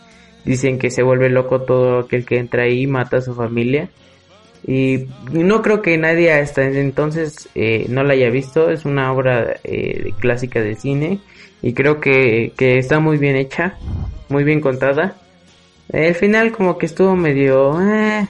dicen 0.46 0.78
que 0.78 0.90
se 0.90 1.02
vuelve 1.02 1.28
loco 1.28 1.60
todo 1.60 2.00
aquel 2.00 2.24
que 2.24 2.38
entra 2.38 2.62
ahí 2.62 2.82
y 2.82 2.86
mata 2.86 3.18
a 3.18 3.20
su 3.20 3.34
familia 3.34 3.90
y 4.66 5.06
no 5.32 5.62
creo 5.62 5.80
que 5.80 5.96
nadie 5.96 6.32
hasta 6.32 6.64
entonces 6.66 7.48
eh, 7.54 7.86
no 7.88 8.04
la 8.04 8.12
haya 8.12 8.30
visto. 8.30 8.70
Es 8.70 8.84
una 8.84 9.12
obra 9.12 9.56
eh, 9.64 10.12
clásica 10.18 10.60
de 10.60 10.74
cine. 10.74 11.20
Y 11.62 11.74
creo 11.74 12.00
que, 12.00 12.52
que, 12.56 12.78
está 12.78 13.00
muy 13.00 13.18
bien 13.18 13.36
hecha. 13.36 13.76
Muy 14.28 14.44
bien 14.44 14.60
contada. 14.60 15.16
El 15.90 16.14
final 16.14 16.52
como 16.52 16.78
que 16.78 16.86
estuvo 16.86 17.16
medio... 17.16 17.80
Eh, 17.80 18.26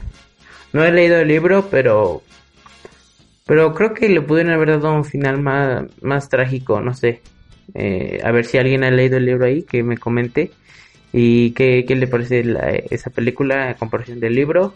no 0.73 0.85
he 0.85 0.93
leído 0.93 1.19
el 1.19 1.29
libro, 1.29 1.69
pero... 1.71 2.23
Pero 3.47 3.75
creo 3.75 3.95
que 3.95 4.09
le 4.09 4.23
pudieron 4.23 4.53
haber 4.53 4.69
dado 4.81 4.95
un 4.95 5.05
final 5.05 5.41
más, 5.41 5.85
más 6.01 6.29
trágico, 6.29 6.81
no 6.81 6.95
sé. 6.95 7.21
a 8.23 8.31
ver 8.31 8.45
si 8.45 8.59
alguien 8.59 8.85
ha 8.85 8.93
leído 8.93 9.17
el 9.17 9.27
libro 9.27 9.45
ahí, 9.45 9.65
que 9.65 9.83
me 9.83 9.99
comente. 9.99 10.53
Y 11.13 11.51
qué, 11.51 11.85
qué 11.87 11.97
le 11.97 12.07
parece 12.07 12.45
esa 12.91 13.11
película 13.11 13.71
a 13.71 13.75
comparación 13.75 14.21
del 14.21 14.37
libro. 14.37 14.75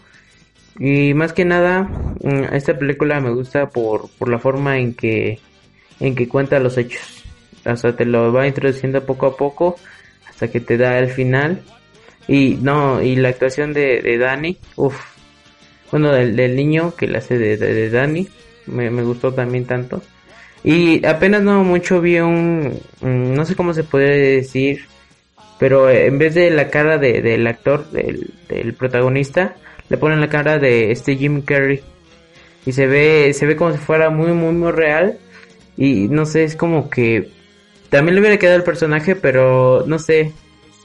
Y 0.78 1.14
más 1.14 1.32
que 1.32 1.44
nada, 1.44 1.82
mm, 1.82 2.54
esta 2.54 2.76
película 2.78 3.20
me 3.20 3.30
gusta 3.30 3.68
por, 3.68 4.08
por 4.18 4.28
la 4.28 4.38
forma 4.38 4.78
en 4.78 4.94
que, 4.94 5.38
en 6.00 6.14
que 6.14 6.28
cuenta 6.28 6.58
los 6.58 6.76
hechos. 6.78 7.24
O 7.64 7.76
sea, 7.76 7.94
te 7.94 8.04
lo 8.04 8.32
va 8.32 8.46
introduciendo 8.46 9.04
poco 9.04 9.26
a 9.26 9.36
poco 9.36 9.76
hasta 10.28 10.48
que 10.48 10.60
te 10.60 10.76
da 10.76 10.98
el 10.98 11.10
final. 11.10 11.62
Y 12.26 12.58
no, 12.60 13.02
y 13.02 13.16
la 13.16 13.28
actuación 13.28 13.72
de, 13.72 14.00
de 14.02 14.18
Dani, 14.18 14.58
uff. 14.76 14.96
Bueno, 15.90 16.12
del, 16.12 16.34
del, 16.34 16.56
niño 16.56 16.94
que 16.96 17.06
la 17.06 17.18
hace 17.18 17.38
de, 17.38 17.56
de, 17.56 17.90
Dani, 17.90 18.26
me, 18.66 18.90
me, 18.90 19.02
gustó 19.02 19.32
también 19.32 19.64
tanto. 19.64 20.02
Y 20.64 21.04
apenas 21.06 21.42
no 21.42 21.62
mucho 21.62 22.00
vi 22.00 22.18
un, 22.18 22.80
no 23.02 23.44
sé 23.44 23.54
cómo 23.54 23.74
se 23.74 23.84
puede 23.84 24.36
decir, 24.36 24.86
pero 25.58 25.88
en 25.88 26.18
vez 26.18 26.34
de 26.34 26.50
la 26.50 26.68
cara 26.68 26.98
de, 26.98 27.22
del 27.22 27.46
actor, 27.46 27.88
del, 27.90 28.32
del 28.48 28.74
protagonista, 28.74 29.54
le 29.88 29.96
ponen 29.96 30.20
la 30.20 30.28
cara 30.28 30.58
de 30.58 30.90
este 30.90 31.16
Jim 31.16 31.42
Carrey. 31.42 31.82
Y 32.66 32.72
se 32.72 32.86
ve 32.86 33.32
se 33.34 33.46
ve 33.46 33.56
como 33.56 33.72
si 33.72 33.78
fuera 33.78 34.10
muy 34.10 34.32
muy 34.32 34.52
muy 34.52 34.72
real. 34.72 35.18
Y 35.76 36.08
no 36.08 36.26
sé 36.26 36.44
es 36.44 36.56
como 36.56 36.88
que 36.90 37.30
también 37.90 38.14
le 38.14 38.20
hubiera 38.20 38.38
quedado 38.38 38.56
el 38.56 38.64
personaje 38.64 39.16
pero 39.16 39.84
no 39.86 39.98
sé. 39.98 40.32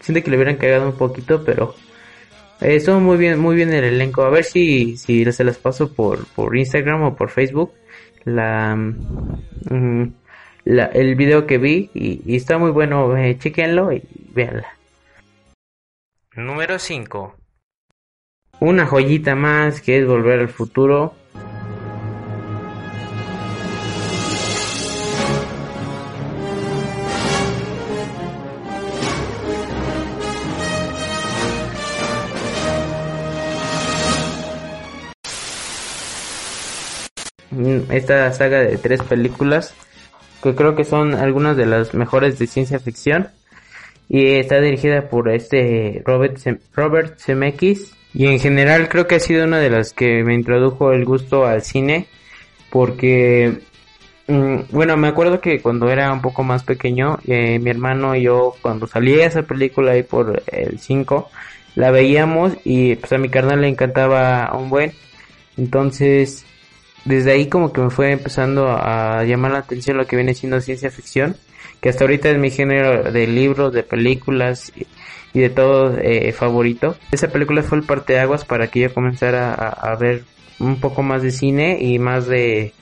Siento 0.02 0.24
que 0.24 0.32
le 0.32 0.38
hubieran 0.38 0.58
cagado 0.58 0.88
un 0.88 0.98
poquito 0.98 1.44
pero 1.44 1.76
eh, 2.62 2.84
muy 3.00 3.18
bien 3.18 3.40
muy 3.40 3.56
bien 3.56 3.74
el 3.74 3.86
elenco. 3.86 4.24
A 4.24 4.30
ver 4.30 4.44
si 4.44 4.98
si 4.98 5.30
se 5.32 5.44
las 5.44 5.58
paso 5.58 5.94
por 5.94 6.26
por 6.28 6.58
Instagram 6.58 7.04
o 7.04 7.16
por 7.16 7.30
Facebook. 7.30 7.74
La, 8.26 8.76
mm, 8.76 10.14
la 10.66 10.86
el 10.88 11.16
video 11.16 11.48
que 11.48 11.58
vi 11.58 11.90
y, 11.94 12.36
está 12.36 12.58
muy 12.58 12.72
bueno 12.72 13.16
eh, 13.16 13.38
chequenlo 13.40 13.94
y 13.94 14.04
véanla. 14.34 14.68
Número 16.36 16.78
5 16.80 17.39
una 18.60 18.86
joyita 18.86 19.36
más 19.36 19.82
que 19.82 20.00
es 20.00 20.08
Volver 20.08 20.40
al 20.40 20.50
Futuro. 20.50 21.14
Mm, 37.52 37.92
esta 37.92 38.32
saga 38.32 38.60
de 38.60 38.78
tres 38.78 39.02
películas 39.04 39.74
que 40.44 40.56
creo 40.56 40.76
que 40.76 40.86
son 40.86 41.14
algunas 41.16 41.58
de 41.58 41.66
las 41.66 41.94
mejores 41.94 42.40
de 42.40 42.48
ciencia 42.48 42.80
ficción 42.80 43.30
y 44.08 44.26
está 44.38 44.62
dirigida 44.62 45.10
por 45.10 45.30
este 45.30 46.02
Robert 46.06 46.38
Robert 46.74 47.20
Zemeckis 47.20 47.94
y 48.14 48.26
en 48.26 48.40
general 48.40 48.90
creo 48.90 49.08
que 49.08 49.16
ha 49.16 49.20
sido 49.20 49.46
una 49.46 49.60
de 49.60 49.70
las 49.70 49.94
que 49.94 50.24
me 50.24 50.34
introdujo 50.34 50.92
el 50.92 51.06
gusto 51.06 51.46
al 51.46 51.62
cine 51.62 52.08
porque 52.70 53.60
mm, 54.28 54.58
bueno 54.72 54.98
me 54.98 55.08
acuerdo 55.08 55.42
que 55.42 55.62
cuando 55.62 55.90
era 55.90 56.12
un 56.12 56.22
poco 56.22 56.44
más 56.44 56.64
pequeño 56.64 57.20
eh, 57.28 57.60
mi 57.60 57.70
hermano 57.70 58.16
y 58.16 58.24
yo 58.24 58.56
cuando 58.62 58.88
salía 58.88 59.26
esa 59.26 59.44
película 59.44 59.92
ahí 59.92 60.04
por 60.04 60.44
el 60.48 60.80
5 60.80 61.30
la 61.76 61.92
veíamos 61.92 62.54
y 62.64 62.96
pues 62.96 63.12
a 63.14 63.18
mi 63.18 63.30
carnal 63.30 63.62
le 63.62 63.70
encantaba 63.70 64.52
un 64.58 64.70
buen. 64.70 64.92
Entonces 65.58 66.46
desde 67.06 67.32
ahí 67.32 67.48
como 67.48 67.72
que 67.72 67.82
me 67.82 67.90
fue 67.90 68.12
empezando 68.12 68.68
a 68.70 69.24
llamar 69.24 69.52
la 69.52 69.60
atención 69.60 69.98
lo 69.98 70.06
que 70.06 70.16
viene 70.16 70.34
siendo 70.34 70.60
ciencia 70.60 70.92
ficción 70.92 71.38
que 71.82 71.90
hasta 71.90 72.04
ahorita 72.04 72.30
es 72.30 72.38
mi 72.38 72.52
género 72.52 73.12
de 73.12 73.28
libros 73.28 73.74
de 73.74 73.84
películas 73.84 74.72
y 75.34 75.40
de 75.42 75.50
todo 75.50 75.98
eh, 75.98 76.32
favorito. 76.32 76.96
Esa 77.12 77.30
película 77.30 77.64
fue 77.64 77.78
el 77.78 77.84
parteaguas 77.84 78.46
para 78.46 78.68
que 78.68 78.82
yo 78.82 78.94
comenzara 78.94 79.54
a, 79.54 79.96
ver 79.96 80.24
un 80.60 80.80
poco 80.80 81.04
más 81.04 81.22
de 81.22 81.32
cine 81.32 81.78
y 81.80 82.00
más 82.00 82.28
de, 82.28 82.74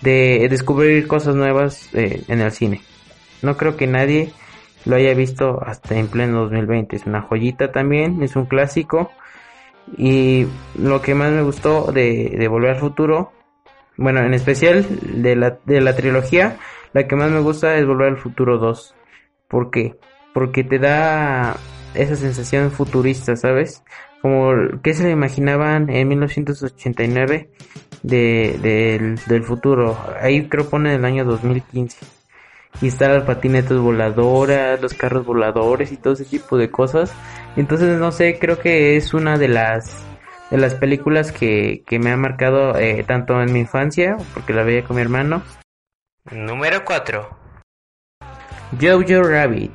de 0.00 0.46
descubrir 0.48 1.06
cosas 1.06 1.34
nuevas 1.34 1.88
eh, 1.94 2.22
en 2.28 2.40
el 2.40 2.52
cine. 2.52 2.80
No 3.42 3.56
creo 3.56 3.76
que 3.76 3.86
nadie 3.86 4.32
lo 4.84 4.96
haya 4.96 5.14
visto 5.14 5.60
hasta 5.64 5.96
en 5.96 6.08
pleno 6.08 6.42
2020. 6.42 6.96
Es 6.96 7.06
una 7.06 7.22
joyita 7.22 7.72
también, 7.72 8.22
es 8.22 8.36
un 8.36 8.46
clásico. 8.46 9.10
Y 9.96 10.46
lo 10.78 11.02
que 11.02 11.14
más 11.14 11.32
me 11.32 11.42
gustó 11.42 11.90
de, 11.92 12.34
de 12.38 12.48
Volver 12.48 12.70
al 12.70 12.80
Futuro, 12.80 13.32
bueno, 13.96 14.20
en 14.20 14.32
especial 14.32 14.86
de 15.02 15.36
la, 15.36 15.58
de 15.64 15.80
la 15.80 15.96
trilogía, 15.96 16.58
la 16.92 17.06
que 17.06 17.16
más 17.16 17.30
me 17.30 17.40
gusta 17.40 17.76
es 17.76 17.86
Volver 17.86 18.08
al 18.08 18.18
Futuro 18.18 18.58
2. 18.58 18.94
¿Por 19.48 19.70
qué? 19.70 19.96
Porque 20.32 20.64
te 20.64 20.78
da 20.78 21.56
esa 21.94 22.16
sensación 22.16 22.70
futurista, 22.70 23.36
¿sabes? 23.36 23.82
Como 24.20 24.52
que 24.82 24.94
se 24.94 25.04
le 25.04 25.10
imaginaban 25.10 25.90
en 25.90 26.08
1989 26.08 27.50
de, 28.02 29.18
del, 29.26 29.42
futuro. 29.42 29.98
Ahí 30.20 30.48
creo 30.48 30.68
pone 30.68 30.94
el 30.94 31.04
año 31.04 31.24
2015. 31.24 31.98
Y 32.80 32.88
están 32.88 33.12
las 33.12 33.24
patinetas 33.24 33.78
voladoras, 33.78 34.80
los 34.80 34.94
carros 34.94 35.26
voladores 35.26 35.92
y 35.92 35.96
todo 35.96 36.14
ese 36.14 36.24
tipo 36.24 36.56
de 36.56 36.70
cosas. 36.70 37.12
Entonces, 37.56 37.98
no 37.98 38.12
sé, 38.12 38.38
creo 38.38 38.58
que 38.58 38.96
es 38.96 39.12
una 39.12 39.36
de 39.36 39.48
las 39.48 40.02
de 40.50 40.58
las 40.58 40.74
películas 40.74 41.32
que, 41.32 41.82
que 41.86 41.98
me 41.98 42.10
ha 42.10 42.16
marcado 42.18 42.78
eh, 42.78 43.04
tanto 43.08 43.40
en 43.40 43.52
mi 43.54 43.60
infancia, 43.60 44.18
porque 44.34 44.52
la 44.52 44.62
veía 44.62 44.84
con 44.84 44.96
mi 44.96 45.02
hermano. 45.02 45.42
Número 46.30 46.84
4. 46.84 47.38
Jojo 48.78 49.22
Rabbit. 49.22 49.72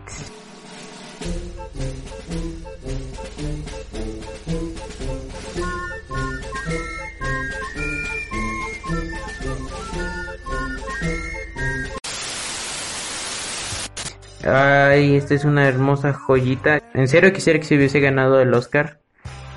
Ay, 14.48 15.18
esta 15.18 15.34
es 15.34 15.44
una 15.44 15.68
hermosa 15.68 16.14
joyita. 16.14 16.82
En 16.94 17.10
serio 17.10 17.34
quisiera 17.34 17.60
que 17.60 17.66
se 17.66 17.76
hubiese 17.76 18.00
ganado 18.00 18.40
el 18.40 18.54
Oscar 18.54 19.00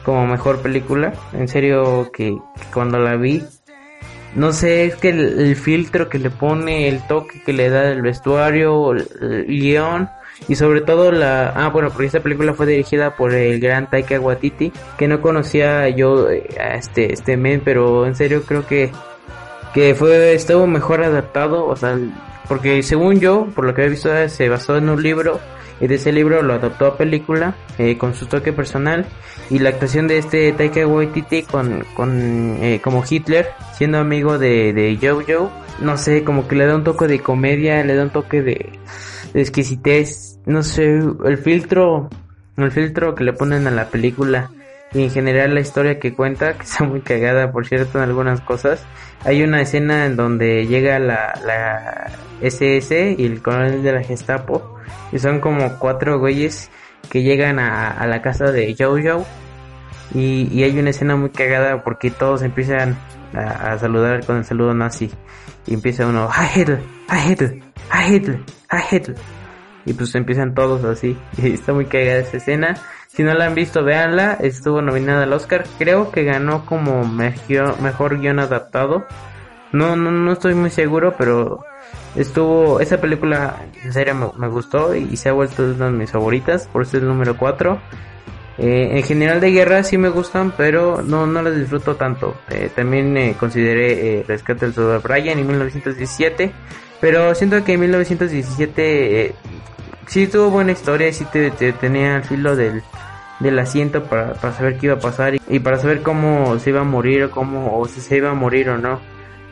como 0.04 0.26
mejor 0.26 0.62
película. 0.62 1.12
En 1.32 1.46
serio 1.46 2.10
que, 2.12 2.36
cuando 2.72 2.98
la 2.98 3.14
vi, 3.14 3.44
no 4.34 4.52
sé, 4.52 4.86
es 4.86 4.96
que 4.96 5.10
el, 5.10 5.54
filtro 5.54 6.08
que 6.08 6.18
le 6.18 6.30
pone, 6.30 6.88
el 6.88 7.06
toque 7.06 7.40
que 7.42 7.52
le 7.52 7.70
da 7.70 7.90
el 7.92 8.02
vestuario, 8.02 8.92
el, 8.92 9.46
guion 9.46 10.08
y 10.48 10.56
sobre 10.56 10.80
todo 10.80 11.12
la... 11.12 11.50
Ah, 11.50 11.68
bueno, 11.68 11.90
porque 11.90 12.06
esta 12.06 12.20
película 12.20 12.54
fue 12.54 12.66
dirigida 12.66 13.14
por 13.14 13.32
el 13.32 13.60
gran 13.60 13.88
Taika 13.88 14.18
Waititi, 14.18 14.72
que 14.98 15.06
no 15.06 15.20
conocía 15.20 15.88
yo 15.88 16.30
eh, 16.30 16.48
a 16.58 16.74
este, 16.74 17.12
este 17.12 17.36
men, 17.36 17.62
pero 17.64 18.06
en 18.06 18.16
serio 18.16 18.42
creo 18.42 18.66
que 18.66 18.90
que 19.74 19.94
fue 19.94 20.34
estuvo 20.34 20.66
mejor 20.66 21.02
adaptado, 21.02 21.66
o 21.66 21.76
sea, 21.76 21.98
porque 22.48 22.82
según 22.82 23.20
yo, 23.20 23.46
por 23.54 23.64
lo 23.64 23.74
que 23.74 23.84
he 23.84 23.88
visto, 23.88 24.10
se 24.28 24.48
basó 24.48 24.76
en 24.76 24.88
un 24.88 25.02
libro 25.02 25.40
y 25.80 25.86
de 25.86 25.94
ese 25.94 26.12
libro 26.12 26.42
lo 26.42 26.54
adaptó 26.54 26.86
a 26.86 26.96
película 26.96 27.54
eh, 27.78 27.96
con 27.96 28.14
su 28.14 28.26
toque 28.26 28.52
personal 28.52 29.06
y 29.48 29.58
la 29.58 29.70
actuación 29.70 30.08
de 30.08 30.18
este 30.18 30.52
Taika 30.52 30.86
Waititi 30.86 31.42
con, 31.44 31.84
con 31.94 32.58
eh, 32.60 32.80
como 32.84 33.02
Hitler 33.08 33.48
siendo 33.72 33.98
amigo 33.98 34.38
de, 34.38 34.74
de 34.74 34.98
Jojo 35.00 35.50
no 35.80 35.96
sé, 35.96 36.24
como 36.24 36.46
que 36.46 36.56
le 36.56 36.66
da 36.66 36.76
un 36.76 36.84
toque 36.84 37.06
de 37.06 37.20
comedia, 37.20 37.82
le 37.84 37.94
da 37.94 38.04
un 38.04 38.10
toque 38.10 38.42
de, 38.42 38.70
de 39.32 39.40
exquisitez, 39.40 40.38
no 40.46 40.62
sé, 40.62 41.00
el 41.24 41.38
filtro, 41.38 42.10
el 42.56 42.70
filtro 42.70 43.14
que 43.14 43.24
le 43.24 43.32
ponen 43.32 43.66
a 43.66 43.70
la 43.70 43.88
película 43.88 44.50
y 44.92 45.04
en 45.04 45.10
general 45.10 45.54
la 45.54 45.60
historia 45.60 45.98
que 45.98 46.14
cuenta, 46.14 46.54
que 46.54 46.62
está 46.64 46.84
muy 46.84 47.00
cagada 47.00 47.52
por 47.52 47.66
cierto 47.66 47.98
en 47.98 48.04
algunas 48.04 48.40
cosas. 48.40 48.84
Hay 49.24 49.42
una 49.42 49.60
escena 49.60 50.06
en 50.06 50.16
donde 50.16 50.66
llega 50.66 50.98
la, 50.98 51.38
la 51.44 52.10
SS 52.40 53.16
y 53.18 53.24
el 53.24 53.42
coronel 53.42 53.82
de 53.82 53.92
la 53.92 54.02
Gestapo 54.02 54.76
y 55.12 55.18
son 55.18 55.40
como 55.40 55.78
cuatro 55.78 56.18
güeyes 56.18 56.70
que 57.10 57.22
llegan 57.22 57.58
a, 57.58 57.90
a 57.90 58.06
la 58.06 58.22
casa 58.22 58.50
de 58.50 58.74
Jojo 58.78 59.26
y, 60.14 60.48
y, 60.52 60.64
hay 60.64 60.76
una 60.78 60.90
escena 60.90 61.14
muy 61.14 61.30
cagada 61.30 61.84
porque 61.84 62.10
todos 62.10 62.42
empiezan 62.42 62.96
a, 63.32 63.72
a 63.72 63.78
saludar 63.78 64.24
con 64.26 64.38
el 64.38 64.44
saludo 64.44 64.74
nazi 64.74 65.08
y 65.66 65.74
empieza 65.74 66.06
uno 66.06 66.28
Heil, 66.28 66.78
Heil, 67.08 67.62
Heil, 67.92 68.44
Heil 68.70 69.14
y 69.86 69.92
pues 69.92 70.14
empiezan 70.16 70.54
todos 70.54 70.84
así 70.84 71.16
y 71.38 71.52
está 71.52 71.72
muy 71.72 71.86
cagada 71.86 72.18
esa 72.18 72.38
escena 72.38 72.74
si 73.12 73.24
no 73.24 73.34
la 73.34 73.46
han 73.46 73.54
visto, 73.54 73.82
véanla. 73.82 74.34
Estuvo 74.40 74.82
nominada 74.82 75.24
al 75.24 75.32
Oscar. 75.32 75.64
Creo 75.78 76.12
que 76.12 76.22
ganó 76.22 76.64
como 76.64 77.04
mejor, 77.04 78.20
guion 78.20 78.38
adaptado. 78.38 79.04
No, 79.72 79.96
no, 79.96 80.12
no 80.12 80.32
estoy 80.32 80.54
muy 80.54 80.70
seguro, 80.70 81.14
pero 81.18 81.64
estuvo. 82.14 82.78
Esa 82.78 83.00
película 83.00 83.64
en 83.82 83.92
serio 83.92 84.32
me, 84.36 84.48
gustó 84.48 84.94
y, 84.94 85.16
se 85.16 85.28
ha 85.28 85.32
vuelto 85.32 85.64
una 85.64 85.86
de 85.86 85.92
mis 85.92 86.12
favoritas. 86.12 86.68
Por 86.68 86.82
eso 86.82 86.98
es 86.98 87.02
el 87.02 87.08
número 87.08 87.36
4. 87.36 87.80
Eh, 88.58 88.90
en 88.92 89.02
general 89.02 89.40
de 89.40 89.50
guerra 89.50 89.82
sí 89.82 89.98
me 89.98 90.10
gustan, 90.10 90.52
pero 90.56 91.02
no, 91.02 91.26
no 91.26 91.42
las 91.42 91.56
disfruto 91.56 91.96
tanto. 91.96 92.36
Eh, 92.48 92.70
también 92.74 93.16
eh, 93.16 93.34
consideré 93.38 94.24
Rescate 94.28 94.66
del 94.66 94.74
Soldado 94.74 95.00
Brian 95.00 95.36
en 95.36 95.48
1917. 95.48 96.52
Pero 97.00 97.34
siento 97.34 97.64
que 97.64 97.72
en 97.72 97.80
1917 97.80 99.34
sí 100.10 100.26
tuvo 100.26 100.50
buena 100.50 100.72
historia, 100.72 101.12
sí 101.12 101.24
te, 101.24 101.50
tenía 101.52 102.16
al 102.16 102.24
filo 102.24 102.56
del, 102.56 102.82
del 103.38 103.58
asiento 103.60 104.02
para, 104.04 104.34
para, 104.34 104.52
saber 104.52 104.76
qué 104.76 104.86
iba 104.86 104.96
a 104.96 104.98
pasar 104.98 105.36
y, 105.48 105.58
para 105.60 105.78
saber 105.78 106.02
cómo 106.02 106.58
se 106.58 106.70
iba 106.70 106.80
a 106.80 106.84
morir 106.84 107.24
o 107.24 107.30
cómo 107.30 107.78
o 107.78 107.86
si 107.86 108.00
se 108.00 108.16
iba 108.16 108.30
a 108.30 108.34
morir 108.34 108.70
o 108.70 108.76
no. 108.76 109.00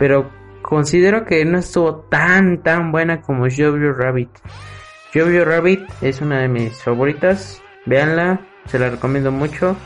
Pero 0.01 0.31
considero 0.61 1.25
que 1.25 1.45
no 1.45 1.59
estuvo 1.59 2.01
tan 2.11 2.63
tan 2.65 2.91
buena 2.91 3.21
como 3.21 3.45
Jojo 3.45 3.93
Rabbit. 3.93 4.31
Jojo 5.15 5.45
Rabbit 5.45 5.81
es 6.01 6.21
una 6.21 6.41
de 6.41 6.49
mis 6.49 6.83
favoritas. 6.83 7.63
Véanla, 7.87 8.41
se 8.67 8.81
la 8.81 8.91
recomiendo 8.91 9.31
mucho. 9.31 9.77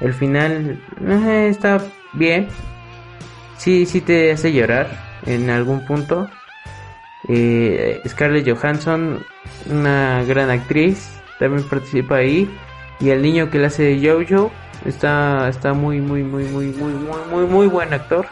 El 0.00 0.14
final 0.14 0.82
eh, 1.06 1.46
está 1.48 1.80
bien. 2.12 2.48
Sí, 3.56 3.86
sí 3.86 4.00
te 4.00 4.32
hace 4.32 4.52
llorar 4.52 4.88
en 5.26 5.48
algún 5.48 5.86
punto. 5.86 6.28
Eh, 7.28 8.00
Scarlett 8.06 8.48
Johansson, 8.48 9.24
una 9.70 10.24
gran 10.24 10.50
actriz, 10.50 11.20
también 11.38 11.68
participa 11.68 12.16
ahí. 12.16 12.50
Y 13.00 13.10
el 13.10 13.22
niño 13.22 13.50
que 13.50 13.58
le 13.58 13.66
hace 13.66 13.84
de 13.84 14.00
Jojo 14.00 14.50
está, 14.84 15.48
está 15.48 15.72
muy, 15.72 16.00
muy, 16.00 16.22
muy, 16.22 16.44
muy, 16.44 16.66
muy, 16.66 16.92
muy, 16.92 17.18
muy, 17.30 17.46
muy 17.46 17.66
buen 17.66 17.92
actor. 17.92 18.26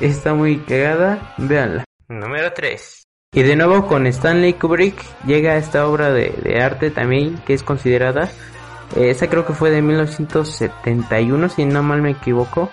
Está 0.00 0.34
muy 0.34 0.58
cagada, 0.58 1.34
véanla. 1.38 1.84
Número 2.08 2.52
3. 2.52 3.04
Y 3.34 3.42
de 3.42 3.56
nuevo 3.56 3.86
con 3.88 4.06
Stanley 4.06 4.52
Kubrick 4.54 4.94
llega 5.26 5.56
esta 5.56 5.88
obra 5.88 6.12
de, 6.12 6.60
arte 6.62 6.90
también 6.90 7.38
que 7.44 7.54
es 7.54 7.64
considerada. 7.64 8.30
Eh, 8.94 9.10
esa 9.10 9.28
creo 9.28 9.44
que 9.44 9.54
fue 9.54 9.70
de 9.70 9.82
1971, 9.82 11.48
si 11.48 11.64
no 11.64 11.82
mal 11.82 12.00
me 12.00 12.10
equivoco. 12.10 12.70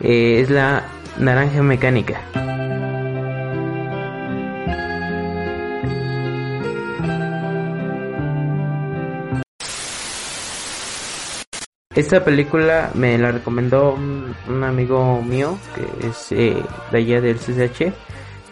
Eh, 0.00 0.40
es 0.40 0.50
la 0.50 0.84
Naranja 1.18 1.62
Mecánica. 1.62 2.20
Esta 11.96 12.24
película 12.24 12.90
me 12.94 13.16
la 13.18 13.30
recomendó 13.30 13.94
un, 13.94 14.64
amigo 14.64 15.22
mío 15.22 15.56
que 15.74 16.08
es 16.08 16.32
eh, 16.32 16.56
de 16.90 16.98
allá 16.98 17.20
del 17.20 17.38
CCH. 17.38 17.92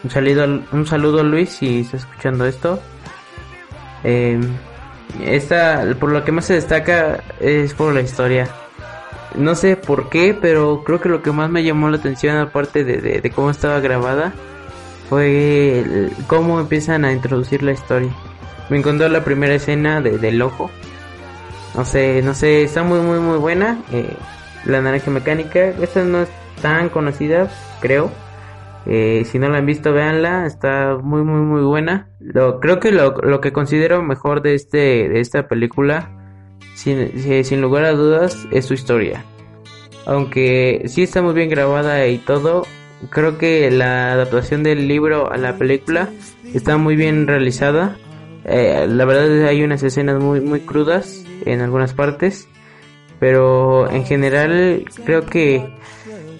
Un 0.05 0.11
saludo, 0.11 0.63
un 0.71 0.87
saludo 0.87 1.25
Luis 1.25 1.51
si 1.51 1.81
está 1.81 1.97
escuchando 1.97 2.47
esto. 2.47 2.81
Eh, 4.05 4.39
esta, 5.25 5.85
por 5.99 6.13
lo 6.13 6.25
que 6.25 6.31
más 6.31 6.47
se 6.47 6.55
destaca 6.55 7.23
es 7.41 7.75
por 7.75 7.93
la 7.93 8.01
historia. 8.01 8.49
No 9.35 9.57
sé 9.57 9.77
por 9.77 10.09
qué, 10.09 10.37
pero 10.41 10.85
creo 10.85 11.01
que 11.01 11.09
lo 11.09 11.23
que 11.23 11.33
más 11.33 11.51
me 11.51 11.65
llamó 11.65 11.91
la 11.91 11.97
atención, 11.97 12.37
aparte 12.37 12.85
de, 12.85 13.31
cómo 13.31 13.51
estaba 13.51 13.81
grabada, 13.81 14.33
fue 15.09 16.11
cómo 16.29 16.61
empiezan 16.61 17.05
a 17.05 17.13
introducir 17.13 17.63
la 17.63 17.73
historia. 17.73 18.13
Me 18.69 18.79
encontró 18.79 19.09
la 19.09 19.25
primera 19.25 19.55
escena 19.55 20.01
de, 20.01 20.19
del 20.19 20.41
ojo, 20.43 20.71
no 21.75 21.85
sé, 21.85 22.23
no 22.23 22.35
sé, 22.35 22.63
está 22.63 22.83
muy, 22.83 23.01
muy, 23.01 23.19
muy 23.19 23.39
buena. 23.39 23.81
Eh, 23.93 24.15
la 24.65 24.81
naranja 24.81 25.11
mecánica, 25.11 25.69
esta 25.69 26.05
no 26.05 26.23
es 26.23 26.29
tan 26.61 26.89
conocida, 26.89 27.51
creo. 27.81 28.11
Eh, 28.85 29.25
si 29.25 29.39
no 29.39 29.49
la 29.49 29.59
han 29.59 29.67
visto, 29.67 29.93
véanla, 29.93 30.47
está 30.47 30.99
muy, 31.03 31.23
muy, 31.23 31.41
muy 31.41 31.63
buena. 31.63 32.09
Lo, 32.21 32.61
creo 32.61 32.79
que 32.81 32.91
lo, 32.91 33.13
lo 33.19 33.41
que 33.41 33.53
considero 33.53 34.03
mejor 34.03 34.43
de, 34.43 34.55
este, 34.55 35.09
de 35.09 35.21
esta 35.21 35.49
película, 35.49 36.11
sin, 36.75 37.45
sin 37.45 37.61
lugar 37.61 37.85
a 37.85 37.93
dudas, 37.93 38.47
es 38.51 38.67
su 38.67 38.75
historia. 38.75 39.25
Aunque 40.05 40.83
sí 40.87 41.03
está 41.03 41.23
muy 41.23 41.33
bien 41.33 41.49
grabada 41.49 42.07
y 42.09 42.19
todo, 42.19 42.67
creo 43.11 43.39
que 43.39 43.71
la 43.71 44.13
adaptación 44.13 44.63
del 44.63 44.89
libro 44.89 45.33
a 45.33 45.37
la 45.37 45.57
película 45.57 46.09
está 46.53 46.77
muy 46.77 46.97
bien 46.97 47.27
realizada. 47.27 47.97
Eh, 48.45 48.87
la 48.89 49.05
verdad 49.05 49.47
hay 49.47 49.63
unas 49.63 49.83
escenas 49.85 50.21
muy, 50.21 50.41
muy 50.41 50.61
crudas 50.61 51.22
en 51.47 51.61
algunas 51.61 51.95
partes. 51.95 52.49
Pero 53.19 53.89
en 53.91 54.05
general 54.05 54.85
creo 55.05 55.25
que 55.27 55.65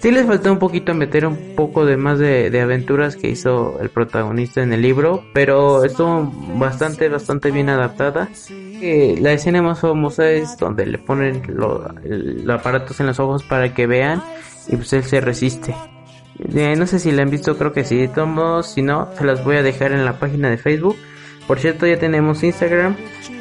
sí 0.01 0.11
les 0.11 0.25
faltó 0.25 0.51
un 0.51 0.59
poquito 0.59 0.93
meter 0.93 1.25
un 1.25 1.55
poco 1.55 1.85
de 1.85 1.95
más 1.95 2.19
de, 2.19 2.59
aventuras 2.59 3.15
que 3.15 3.29
hizo 3.29 3.79
el 3.79 3.89
protagonista 3.89 4.61
en 4.61 4.73
el 4.73 4.81
libro. 4.81 5.23
Pero 5.33 5.85
estuvo 5.85 6.31
bastante, 6.55 7.07
bastante 7.07 7.51
bien 7.51 7.69
adaptada. 7.69 8.29
Eh, 8.51 9.17
la 9.21 9.31
escena 9.31 9.61
más 9.61 9.79
famosa 9.79 10.29
es 10.29 10.57
donde 10.57 10.85
le 10.85 10.97
ponen 10.97 11.41
los 11.47 11.81
aparatos 12.49 12.99
en 12.99 13.07
los 13.07 13.19
ojos 13.19 13.43
para 13.43 13.73
que 13.73 13.87
vean 13.87 14.21
y 14.67 14.75
pues 14.75 14.91
él 14.93 15.03
se 15.03 15.21
resiste. 15.21 15.73
Eh, 16.39 16.75
no 16.75 16.87
sé 16.87 16.99
si 16.99 17.11
la 17.11 17.23
han 17.23 17.29
visto, 17.29 17.57
creo 17.57 17.71
que 17.71 17.83
sí. 17.83 18.09
Todos, 18.13 18.67
si 18.67 18.81
no, 18.81 19.09
se 19.17 19.23
las 19.23 19.43
voy 19.43 19.57
a 19.57 19.63
dejar 19.63 19.91
en 19.91 20.03
la 20.05 20.19
página 20.19 20.49
de 20.49 20.57
Facebook. 20.57 20.97
Por 21.47 21.59
cierto, 21.59 21.85
ya 21.85 21.99
tenemos 21.99 22.43
Instagram. 22.43 22.95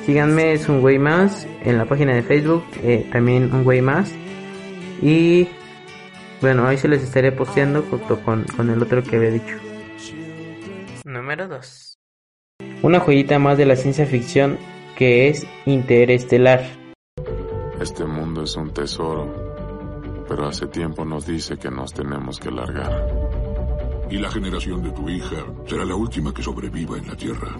Síganme, 0.05 0.53
es 0.53 0.69
un 0.69 0.81
güey 0.81 0.99
más. 0.99 1.47
En 1.65 1.79
la 1.79 1.85
página 1.85 2.15
de 2.15 2.23
Facebook, 2.23 2.65
eh, 2.83 3.09
también 3.13 3.53
un 3.53 3.65
güey 3.65 3.81
más. 3.81 4.13
Y 5.01 5.49
bueno, 6.41 6.67
ahí 6.67 6.77
se 6.77 6.89
les 6.89 7.03
estaré 7.03 7.31
posteando 7.31 7.83
junto 7.83 8.21
con, 8.25 8.45
con 8.57 8.69
el 8.71 8.83
otro 8.83 9.03
que 9.03 9.17
había 9.17 9.31
dicho. 9.31 9.57
Número 11.05 11.47
2. 11.47 11.99
Una 12.83 12.99
joyita 12.99 13.39
más 13.39 13.59
de 13.59 13.67
la 13.67 13.77
ciencia 13.77 14.07
ficción 14.07 14.59
que 14.97 15.29
es 15.29 15.47
Interestelar. 15.67 16.65
Este 17.81 18.05
mundo 18.05 18.43
es 18.43 18.57
un 18.57 18.73
tesoro, 18.73 20.25
pero 20.29 20.47
hace 20.47 20.67
tiempo 20.67 21.05
nos 21.05 21.27
dice 21.27 21.57
que 21.57 21.71
nos 21.71 21.93
tenemos 21.93 22.39
que 22.39 22.51
largar. 22.51 23.07
Y 24.11 24.19
la 24.19 24.31
generación 24.31 24.83
de 24.83 24.91
tu 24.91 25.09
hija 25.09 25.47
será 25.67 25.85
la 25.85 25.95
última 25.95 26.35
que 26.35 26.43
sobreviva 26.43 26.99
en 26.99 27.09
la 27.09 27.17
Tierra. 27.17 27.57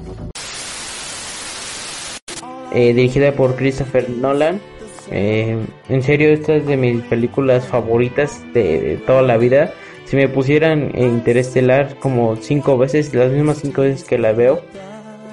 Eh, 2.75 2.95
dirigida 2.95 3.33
por 3.33 3.57
Christopher 3.57 4.09
Nolan. 4.09 4.61
Eh, 5.11 5.59
en 5.89 6.03
serio, 6.03 6.31
esta 6.31 6.55
es 6.55 6.67
de 6.67 6.77
mis 6.77 7.03
películas 7.03 7.67
favoritas 7.67 8.43
de, 8.55 8.99
toda 9.07 9.23
la 9.23 9.37
vida. 9.37 9.73
Si 10.05 10.17
me 10.17 10.29
pusieran 10.29 10.91
Interestelar 10.95 11.97
como 11.99 12.37
cinco 12.37 12.79
veces, 12.79 13.13
las 13.15 13.31
mismas 13.31 13.59
cinco 13.59 13.83
veces 13.83 14.05
que 14.05 14.19
la 14.19 14.33
veo, 14.33 14.63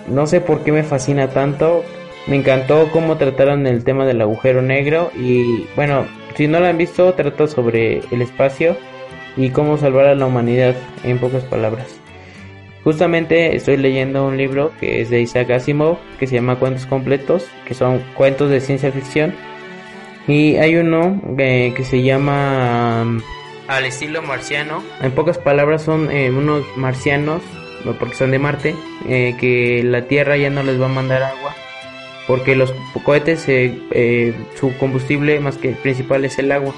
no 0.08 0.28
sé 0.28 0.41
por 0.41 0.63
qué 0.63 0.71
me 0.71 0.84
fascina 0.84 1.30
tanto. 1.30 1.84
Me 2.28 2.36
encantó 2.36 2.89
cómo 2.91 3.17
trataron 3.17 3.65
el 3.67 3.84
tema 3.84 4.06
del 4.06 4.21
agujero 4.21 4.62
negro 4.62 5.10
y 5.15 5.65
bueno, 5.75 6.06
si 6.36 6.47
no 6.47 6.60
la 6.60 6.69
han 6.69 6.78
visto, 6.78 7.13
trata 7.13 7.47
sobre 7.47 8.02
el 8.12 8.21
espacio 8.21 8.75
y 9.38 9.49
cómo 9.49 9.78
salvar 9.78 10.06
a 10.06 10.15
la 10.15 10.25
humanidad 10.25 10.75
en 11.04 11.17
pocas 11.17 11.43
palabras. 11.45 11.99
Justamente 12.84 13.56
estoy 13.56 13.78
leyendo 13.78 14.26
un 14.26 14.38
libro 14.38 14.72
que 14.80 15.02
es 15.02 15.10
de 15.10 15.22
Isaac 15.22 15.52
Asimov, 15.52 15.98
que 16.18 16.28
se 16.28 16.36
llama 16.36 16.56
Cuentos 16.56 16.86
Completos, 16.86 17.46
que 17.65 17.74
son 17.74 18.02
cuentos 18.15 18.50
de 18.50 18.62
ciencia 18.62 18.92
ficción. 18.92 19.34
Y 20.28 20.56
hay 20.58 20.76
uno 20.76 21.22
eh, 21.38 21.74
que 21.76 21.84
se 21.84 22.02
llama 22.02 23.02
um, 23.04 23.22
Al 23.68 23.86
estilo 23.86 24.22
marciano. 24.22 24.84
En 25.02 25.12
pocas 25.12 25.38
palabras 25.38 25.82
son 25.82 26.10
eh, 26.12 26.30
unos 26.30 26.65
marcianos, 26.78 27.42
porque 28.00 28.15
son 28.15 28.32
de 28.32 28.39
Marte, 28.39 28.76
eh, 29.08 29.36
que 29.39 29.84
la 29.84 30.04
Tierra 30.04 30.38
ya 30.38 30.50
no 30.50 30.63
les 30.63 30.80
va 30.80 30.86
a 30.86 30.89
mandar 30.89 31.24
agua. 31.24 31.56
Porque 32.28 32.56
los 32.56 32.74
cohetes, 33.04 33.48
su 34.54 34.78
combustible 34.78 35.39
más 35.39 35.58
que 35.58 35.70
principal 35.70 36.24
es 36.26 36.38
el 36.38 36.52
agua. 36.52 36.76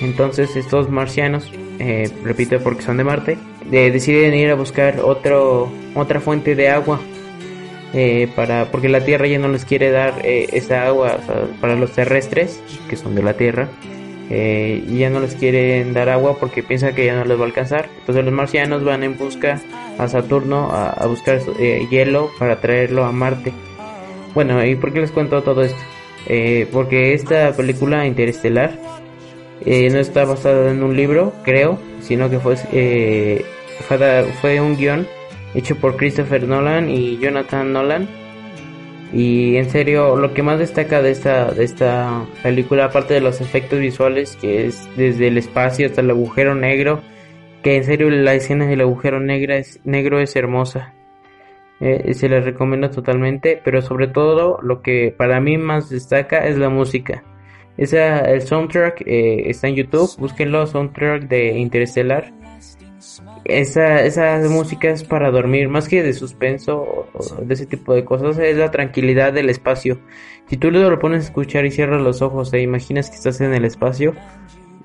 Entonces 0.00 0.56
estos 0.56 0.90
marcianos, 0.90 1.50
eh, 1.78 2.10
repito 2.22 2.58
porque 2.60 2.82
son 2.82 2.96
de 2.96 3.04
Marte, 3.04 3.38
deciden 3.70 4.34
ir 4.34 4.50
a 4.50 4.54
buscar 4.54 5.00
otro, 5.00 5.72
otra 5.94 6.20
fuente 6.20 6.54
de 6.54 6.68
agua 6.68 7.00
eh, 7.96 8.28
para 8.34 8.72
porque 8.72 8.88
la 8.88 9.04
Tierra 9.04 9.28
ya 9.28 9.38
no 9.38 9.46
les 9.46 9.64
quiere 9.64 9.92
dar 9.92 10.14
eh, 10.24 10.48
esa 10.52 10.84
agua 10.84 11.16
para 11.60 11.76
los 11.76 11.92
terrestres 11.92 12.60
que 12.88 12.96
son 12.96 13.14
de 13.14 13.22
la 13.22 13.34
Tierra 13.34 13.68
eh, 14.30 14.82
y 14.88 14.98
ya 14.98 15.10
no 15.10 15.20
les 15.20 15.36
quieren 15.36 15.92
dar 15.92 16.08
agua 16.08 16.36
porque 16.40 16.64
piensan 16.64 16.92
que 16.96 17.06
ya 17.06 17.14
no 17.14 17.24
les 17.24 17.38
va 17.38 17.42
a 17.42 17.46
alcanzar. 17.46 17.88
Entonces 18.00 18.24
los 18.24 18.34
marcianos 18.34 18.82
van 18.82 19.04
en 19.04 19.16
busca 19.16 19.60
a 19.96 20.08
Saturno 20.08 20.70
a, 20.72 21.06
buscar 21.06 21.40
hielo 21.88 22.30
para 22.36 22.60
traerlo 22.60 23.04
a 23.04 23.12
Marte. 23.12 23.52
Bueno 24.34 24.64
y 24.64 24.74
por 24.74 24.92
qué 24.92 25.00
les 25.00 25.12
cuento 25.12 25.42
todo 25.44 25.62
esto 25.62 25.78
porque 26.72 27.12
esta 27.12 27.52
película 27.52 28.06
interestelar 28.06 28.76
no 29.64 29.98
está 29.98 30.24
basada 30.24 30.70
en 30.70 30.82
un 30.82 30.96
libro 30.96 31.32
creo 31.44 31.78
sino 32.00 32.28
que 32.28 32.38
fue 32.38 32.56
fue, 33.86 34.24
fue 34.40 34.60
un 34.60 34.76
guion 34.76 35.06
hecho 35.54 35.76
por 35.76 35.96
Christopher 35.96 36.46
Nolan 36.46 36.90
y 36.90 37.18
Jonathan 37.18 37.72
Nolan. 37.72 38.08
Y 39.12 39.56
en 39.56 39.70
serio, 39.70 40.16
lo 40.16 40.34
que 40.34 40.42
más 40.42 40.58
destaca 40.58 41.00
de 41.00 41.12
esta, 41.12 41.52
de 41.52 41.64
esta 41.64 42.26
película, 42.42 42.86
aparte 42.86 43.14
de 43.14 43.20
los 43.20 43.40
efectos 43.40 43.78
visuales, 43.78 44.36
que 44.36 44.66
es 44.66 44.88
desde 44.96 45.28
el 45.28 45.38
espacio 45.38 45.86
hasta 45.86 46.00
el 46.00 46.10
agujero 46.10 46.56
negro, 46.56 47.00
que 47.62 47.76
en 47.76 47.84
serio 47.84 48.10
la 48.10 48.34
escena 48.34 48.66
del 48.66 48.80
agujero 48.80 49.20
negro 49.20 49.54
es, 49.54 49.80
negro 49.84 50.18
es 50.18 50.34
hermosa. 50.34 50.94
Eh, 51.80 52.12
se 52.14 52.28
les 52.28 52.44
recomiendo 52.44 52.90
totalmente, 52.90 53.60
pero 53.64 53.82
sobre 53.82 54.08
todo 54.08 54.58
lo 54.62 54.82
que 54.82 55.14
para 55.16 55.40
mí 55.40 55.58
más 55.58 55.90
destaca 55.90 56.46
es 56.48 56.58
la 56.58 56.68
música. 56.68 57.22
Esa, 57.76 58.20
el 58.20 58.42
soundtrack 58.42 59.02
eh, 59.06 59.50
está 59.50 59.68
en 59.68 59.74
YouTube, 59.74 60.16
búsquenlo, 60.18 60.66
soundtrack 60.66 61.28
de 61.28 61.58
Interstellar 61.58 62.32
esa, 63.44 64.02
esa 64.02 64.38
música 64.48 64.90
es 64.90 65.04
para 65.04 65.30
dormir, 65.30 65.68
más 65.68 65.88
que 65.88 66.02
de 66.02 66.12
suspenso 66.12 67.06
o, 67.12 67.42
de 67.42 67.54
ese 67.54 67.66
tipo 67.66 67.94
de 67.94 68.04
cosas, 68.04 68.38
es 68.38 68.56
la 68.56 68.70
tranquilidad 68.70 69.32
del 69.32 69.50
espacio. 69.50 69.98
Si 70.48 70.56
tú 70.56 70.70
lo 70.70 70.98
pones 70.98 71.24
a 71.24 71.26
escuchar 71.26 71.66
y 71.66 71.70
cierras 71.70 72.00
los 72.00 72.22
ojos 72.22 72.52
e 72.52 72.60
imaginas 72.60 73.10
que 73.10 73.16
estás 73.16 73.40
en 73.40 73.54
el 73.54 73.64
espacio, 73.64 74.14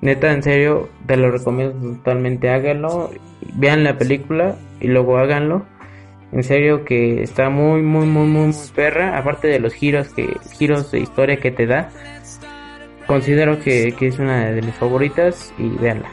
neta, 0.00 0.32
en 0.32 0.42
serio, 0.42 0.88
te 1.06 1.16
lo 1.16 1.30
recomiendo 1.30 1.96
totalmente, 1.96 2.50
háganlo, 2.50 3.10
vean 3.54 3.84
la 3.84 3.96
película 3.96 4.56
y 4.80 4.88
luego 4.88 5.18
háganlo. 5.18 5.64
En 6.32 6.44
serio 6.44 6.84
que 6.84 7.22
está 7.22 7.50
muy, 7.50 7.82
muy, 7.82 8.06
muy, 8.06 8.26
muy, 8.28 8.54
perra, 8.74 9.18
aparte 9.18 9.48
de 9.48 9.58
los 9.58 9.74
giros, 9.74 10.10
que, 10.10 10.36
giros 10.56 10.92
de 10.92 11.00
historia 11.00 11.38
que 11.38 11.50
te 11.50 11.66
da. 11.66 11.90
Considero 13.10 13.58
que, 13.58 13.92
que 13.98 14.06
es 14.06 14.20
una 14.20 14.52
de 14.52 14.62
mis 14.62 14.72
favoritas 14.76 15.52
y 15.58 15.68
véanla. 15.68 16.12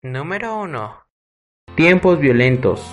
Número 0.00 0.60
1 0.60 0.94
Tiempos 1.74 2.20
violentos. 2.20 2.92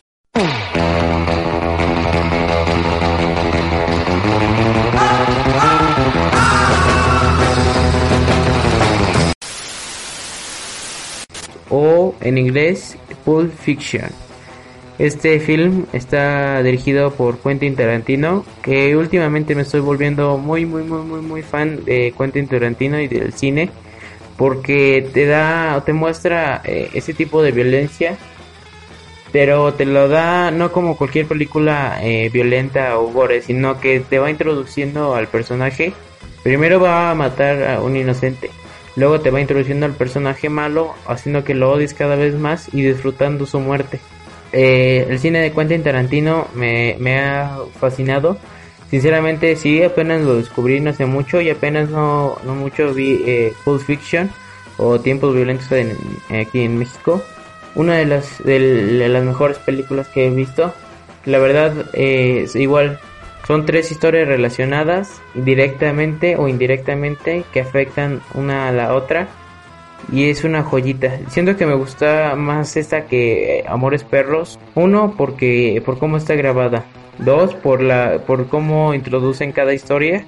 O 11.69 12.15
en 12.21 12.39
inglés 12.39 12.97
Pulp 13.23 13.53
Fiction. 13.53 14.24
Este 14.97 15.39
film 15.39 15.85
está 15.91 16.63
dirigido 16.63 17.11
por 17.11 17.37
Quentin 17.39 17.75
Tarantino, 17.75 18.45
que 18.61 18.95
últimamente 18.95 19.53
me 19.53 19.63
estoy 19.63 19.81
volviendo 19.81 20.37
muy 20.37 20.65
muy 20.65 20.83
muy 20.83 21.01
muy 21.01 21.21
muy 21.21 21.41
fan 21.41 21.83
de 21.83 22.13
Quentin 22.17 22.47
Tarantino 22.47 22.99
y 23.01 23.07
del 23.07 23.33
cine, 23.33 23.69
porque 24.37 25.05
te 25.13 25.25
da 25.25 25.83
te 25.85 25.91
muestra 25.91 26.61
eh, 26.63 26.89
ese 26.93 27.13
tipo 27.13 27.43
de 27.43 27.51
violencia 27.51 28.17
pero 29.35 29.73
te 29.73 29.83
lo 29.83 30.07
da 30.07 30.49
no 30.49 30.71
como 30.71 30.95
cualquier 30.95 31.27
película 31.27 31.99
eh, 32.01 32.29
violenta 32.31 32.97
o 32.97 33.11
gore, 33.11 33.41
sino 33.41 33.81
que 33.81 33.99
te 33.99 34.17
va 34.17 34.31
introduciendo 34.31 35.13
al 35.13 35.27
personaje. 35.27 35.91
Primero 36.41 36.79
va 36.79 37.11
a 37.11 37.15
matar 37.15 37.61
a 37.63 37.81
un 37.81 37.97
inocente, 37.97 38.49
luego 38.95 39.19
te 39.19 39.31
va 39.31 39.41
introduciendo 39.41 39.87
al 39.87 39.91
personaje 39.91 40.47
malo, 40.47 40.93
haciendo 41.05 41.43
que 41.43 41.53
lo 41.53 41.69
odies 41.69 41.93
cada 41.93 42.15
vez 42.15 42.35
más 42.35 42.73
y 42.73 42.81
disfrutando 42.81 43.45
su 43.45 43.59
muerte. 43.59 43.99
Eh, 44.57 45.05
el 45.09 45.19
cine 45.19 45.39
de 45.41 45.51
Quentin 45.51 45.83
Tarantino 45.83 46.47
me, 46.55 46.95
me 46.97 47.19
ha 47.19 47.57
fascinado. 47.79 48.37
Sinceramente, 48.89 49.55
sí, 49.55 49.83
apenas 49.83 50.21
lo 50.21 50.37
descubrí 50.37 50.79
no 50.79 50.91
hace 50.91 51.05
mucho 51.05 51.41
y 51.41 51.49
apenas 51.49 51.89
no, 51.89 52.37
mucho 52.45 52.93
vi 52.93 53.21
eh, 53.25 53.53
Pulp 53.63 53.81
Fiction 53.81 54.31
o 54.77 54.99
Tiempos 54.99 55.35
Violentos 55.35 55.67
aquí 56.29 56.61
en 56.61 56.77
México 56.77 57.21
una 57.75 57.95
de 57.97 58.05
las, 58.05 58.43
de, 58.43 59.07
las 59.09 59.23
mejores 59.23 59.57
películas 59.59 60.07
que 60.07 60.27
he 60.27 60.29
visto. 60.29 60.73
La 61.25 61.37
verdad, 61.39 61.73
eh, 61.93 62.47
igual, 62.55 62.99
son 63.47 63.65
tres 63.65 63.91
historias 63.91 64.27
relacionadas, 64.27 65.21
directamente 65.33 66.37
o 66.37 66.47
indirectamente, 66.47 67.43
que 67.53 67.59
afectan 67.59 68.21
una 68.33 68.69
a 68.69 68.71
la 68.71 68.93
otra. 68.93 69.27
Y 70.11 70.29
es 70.29 70.43
una 70.43 70.63
joyita. 70.63 71.19
Siento 71.29 71.57
que 71.57 71.65
me 71.65 71.73
gusta 71.73 72.35
más 72.35 72.77
esta 72.77 73.05
que 73.05 73.63
Amores 73.67 74.03
Perros. 74.03 74.59
Uno, 74.75 75.15
porque 75.17 75.81
por 75.85 75.97
cómo 75.97 76.17
está 76.17 76.35
grabada. 76.35 76.85
Dos, 77.17 77.55
por 77.55 77.81
la 77.81 78.19
por 78.25 78.47
cómo 78.47 78.93
introducen 78.93 79.51
cada 79.51 79.73
historia. 79.73 80.25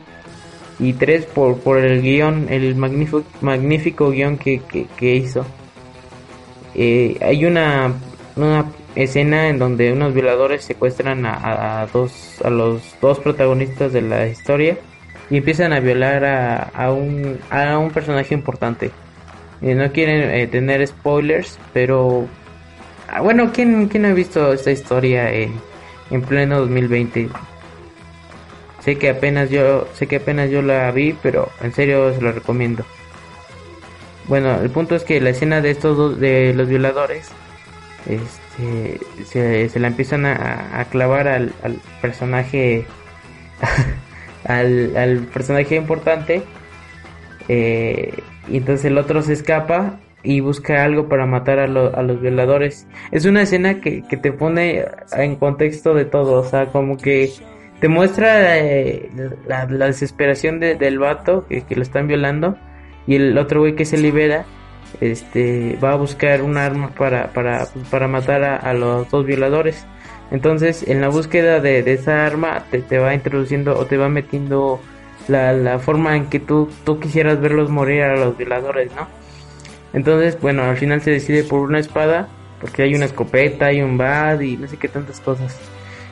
Y 0.79 0.93
tres, 0.93 1.25
por, 1.25 1.59
por 1.59 1.79
el 1.79 2.01
guion, 2.01 2.47
el 2.49 2.75
magnífico, 2.75 3.23
magnífico 3.41 4.11
guion 4.11 4.37
que, 4.37 4.61
que 4.95 5.15
hizo. 5.15 5.45
Eh, 6.75 7.17
hay 7.21 7.45
una, 7.45 7.93
una 8.35 8.65
escena 8.95 9.47
en 9.49 9.57
donde 9.57 9.91
unos 9.91 10.13
violadores 10.13 10.63
secuestran 10.63 11.25
a, 11.25 11.87
dos 11.91 12.39
a 12.43 12.51
los 12.51 12.95
dos 13.01 13.19
protagonistas 13.19 13.93
de 13.93 14.01
la 14.03 14.27
historia 14.27 14.77
y 15.29 15.37
empiezan 15.37 15.73
a 15.73 15.79
violar 15.79 16.23
a, 16.23 16.63
a 16.63 16.91
un 16.91 17.39
a 17.49 17.77
un 17.79 17.89
personaje 17.89 18.35
importante 18.35 18.91
eh, 19.61 19.75
no 19.75 19.91
quieren 19.91 20.29
eh, 20.31 20.47
tener 20.47 20.85
spoilers 20.85 21.59
pero 21.73 22.27
ah, 23.09 23.21
bueno 23.21 23.51
quién 23.53 23.87
quién 23.87 24.05
ha 24.05 24.13
visto 24.13 24.53
esta 24.53 24.71
historia 24.71 25.31
en, 25.33 25.53
en 26.11 26.21
pleno 26.21 26.59
2020 26.59 27.29
sé 28.81 28.97
que 28.97 29.09
apenas 29.09 29.49
yo 29.49 29.87
sé 29.93 30.07
que 30.07 30.17
apenas 30.17 30.49
yo 30.49 30.61
la 30.61 30.91
vi 30.91 31.15
pero 31.21 31.49
en 31.61 31.73
serio 31.73 32.13
se 32.13 32.21
lo 32.21 32.31
recomiendo. 32.31 32.85
Bueno, 34.27 34.59
el 34.61 34.69
punto 34.69 34.95
es 34.95 35.03
que 35.03 35.21
la 35.21 35.29
escena 35.29 35.61
de 35.61 35.71
estos 35.71 35.95
dos, 35.95 36.19
de 36.19 36.53
los 36.53 36.67
violadores, 36.67 37.29
este, 38.05 39.69
se, 39.69 39.79
la 39.79 39.87
empiezan 39.87 40.25
a, 40.25 40.85
clavar 40.91 41.29
al, 41.29 41.53
personaje, 42.01 42.85
al, 44.43 45.27
personaje 45.33 45.75
importante, 45.75 46.43
eh, 47.47 48.13
y 48.49 48.57
entonces 48.57 48.85
el 48.85 48.97
otro 48.97 49.21
se 49.21 49.33
escapa 49.33 49.99
y 50.23 50.39
busca 50.39 50.83
algo 50.83 51.07
para 51.07 51.25
matar 51.25 51.59
a, 51.59 51.67
los 51.67 52.21
violadores. 52.21 52.87
Es 53.11 53.25
una 53.25 53.43
escena 53.43 53.79
que, 53.81 54.01
te 54.01 54.31
pone 54.31 54.85
en 55.13 55.35
contexto 55.35 55.93
de 55.93 56.05
todo, 56.05 56.41
o 56.41 56.43
sea, 56.43 56.67
como 56.67 56.97
que 56.97 57.31
te 57.79 57.87
muestra 57.87 58.57
eh, 58.57 59.09
la, 59.47 59.65
desesperación 59.65 60.59
del 60.59 60.99
vato 60.99 61.45
que, 61.47 61.61
que 61.61 61.75
lo 61.75 61.83
están 61.83 62.07
violando 62.07 62.57
y 63.05 63.15
el 63.15 63.37
otro 63.37 63.61
güey 63.61 63.75
que 63.75 63.85
se 63.85 63.97
libera 63.97 64.45
este 65.01 65.77
va 65.83 65.93
a 65.93 65.95
buscar 65.95 66.41
un 66.41 66.57
arma 66.57 66.89
para, 66.89 67.27
para, 67.33 67.67
para 67.89 68.07
matar 68.07 68.43
a, 68.43 68.73
los 68.73 69.09
dos 69.09 69.25
violadores. 69.25 69.85
Entonces, 70.31 70.87
en 70.87 71.01
la 71.01 71.07
búsqueda 71.07 71.59
de, 71.59 71.79
esa 71.91 72.25
arma, 72.25 72.65
te, 72.69 72.81
te, 72.81 72.97
va 72.97 73.13
introduciendo 73.13 73.77
o 73.77 73.85
te 73.85 73.97
va 73.97 74.09
metiendo 74.09 74.81
la, 75.27 75.53
la 75.53 75.79
forma 75.79 76.15
en 76.15 76.27
que 76.27 76.39
tú, 76.39 76.69
tú 76.83 76.99
quisieras 76.99 77.39
verlos 77.39 77.69
morir 77.69 78.03
a 78.03 78.15
los 78.15 78.37
violadores, 78.37 78.91
¿no? 78.95 79.07
Entonces, 79.93 80.39
bueno, 80.41 80.63
al 80.63 80.77
final 80.77 81.01
se 81.01 81.11
decide 81.11 81.43
por 81.43 81.61
una 81.61 81.79
espada, 81.79 82.27
porque 82.61 82.83
hay 82.83 82.95
una 82.95 83.05
escopeta, 83.05 83.67
hay 83.67 83.81
un 83.81 83.97
bad 83.97 84.41
y 84.41 84.57
no 84.57 84.67
sé 84.67 84.77
qué 84.77 84.87
tantas 84.87 85.19
cosas. 85.19 85.57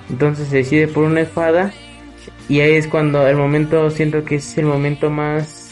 Entonces 0.09 0.47
se 0.47 0.57
decide 0.57 0.87
por 0.87 1.03
una 1.03 1.21
espada 1.21 1.71
y 2.47 2.59
ahí 2.59 2.73
es 2.73 2.87
cuando 2.87 3.27
el 3.27 3.35
momento, 3.35 3.89
siento 3.89 4.23
que 4.23 4.35
es 4.35 4.57
el 4.57 4.65
momento 4.65 5.09
más 5.09 5.65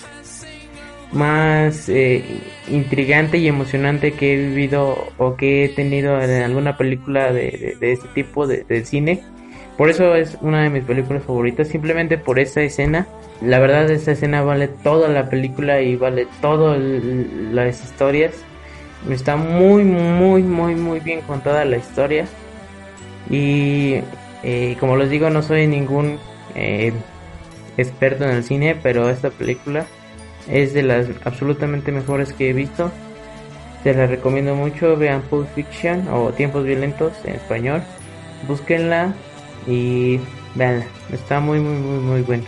más 1.14 1.90
eh, 1.90 2.24
intrigante 2.68 3.38
y 3.38 3.48
emocionante 3.48 4.14
que 4.14 4.34
he 4.34 4.38
vivido 4.38 5.10
o 5.18 5.36
que 5.36 5.66
he 5.66 5.70
tenido 5.70 6.20
en 6.20 6.42
alguna 6.42 6.76
película 6.76 7.32
de, 7.32 7.78
de, 7.80 7.92
este 7.92 8.08
tipo 8.10 8.48
de, 8.48 8.86
cine. 8.86 9.22
Por 9.78 9.90
eso 9.90 10.16
es 10.16 10.38
una 10.42 10.64
de 10.64 10.70
mis 10.70 10.84
películas 10.84 11.24
favoritas, 11.24 11.68
simplemente 11.68 12.18
por 12.18 12.40
esa 12.40 12.62
escena. 12.62 13.08
La 13.42 13.60
verdad, 13.60 13.90
esa 13.90 14.12
escena 14.12 14.44
vale 14.44 14.68
toda 14.68 15.10
la 15.10 15.30
película 15.30 15.82
y 15.82 15.96
vale 15.96 16.28
todas 16.42 16.80
las 16.80 17.84
historias. 17.84 18.34
Está 19.10 19.36
muy, 19.36 19.84
muy, 19.84 20.44
muy, 20.44 20.76
muy 20.76 21.00
bien 21.00 21.22
contada 21.22 21.66
la 21.66 21.78
historia. 21.78 22.26
Y 23.30 23.96
eh, 24.44 24.78
como 24.80 24.96
les 24.96 25.10
digo, 25.10 25.30
no 25.30 25.42
soy 25.42 25.66
ningún 25.68 26.20
eh, 26.56 26.94
experto 27.78 28.26
en 28.26 28.32
el 28.32 28.44
cine, 28.44 28.78
pero 28.82 29.10
esta 29.10 29.30
película 29.30 29.86
Es 30.48 30.74
de 30.74 30.84
las 30.84 31.08
absolutamente 31.24 31.92
mejores 31.92 32.32
que 32.34 32.50
he 32.50 32.54
visto. 32.54 32.92
Se 33.84 33.94
la 33.94 34.06
recomiendo 34.06 34.56
mucho. 34.56 34.96
Vean 34.98 35.22
Pulp 35.24 35.48
Fiction 35.56 36.08
o 36.10 36.32
Tiempos 36.32 36.64
Violentos 36.64 37.14
en 37.26 37.36
español. 37.36 37.82
Búsquenla 38.48 39.14
y 39.68 40.20
veanla. 40.56 40.86
Está 41.12 41.40
muy, 41.40 41.60
muy, 41.60 41.76
muy, 41.76 42.00
muy 42.00 42.22
bueno. 42.22 42.44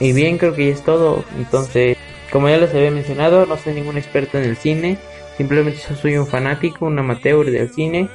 Y 0.00 0.12
bien, 0.12 0.36
creo 0.36 0.52
que 0.52 0.66
ya 0.66 0.72
es 0.72 0.82
todo. 0.82 1.24
Entonces, 1.38 1.96
como 2.32 2.48
ya 2.48 2.58
les 2.58 2.74
había 2.74 2.90
mencionado, 2.90 3.46
no 3.46 3.56
soy 3.56 3.74
ningún 3.74 3.96
experto 3.96 4.36
en 4.36 4.44
el 4.44 4.56
cine. 4.56 4.98
Simplemente 5.36 5.78
soy 5.78 6.16
un 6.16 6.26
fanático, 6.26 6.86
un 6.86 6.98
amateur 6.98 7.48
del 7.48 7.70
cine. 7.70 8.08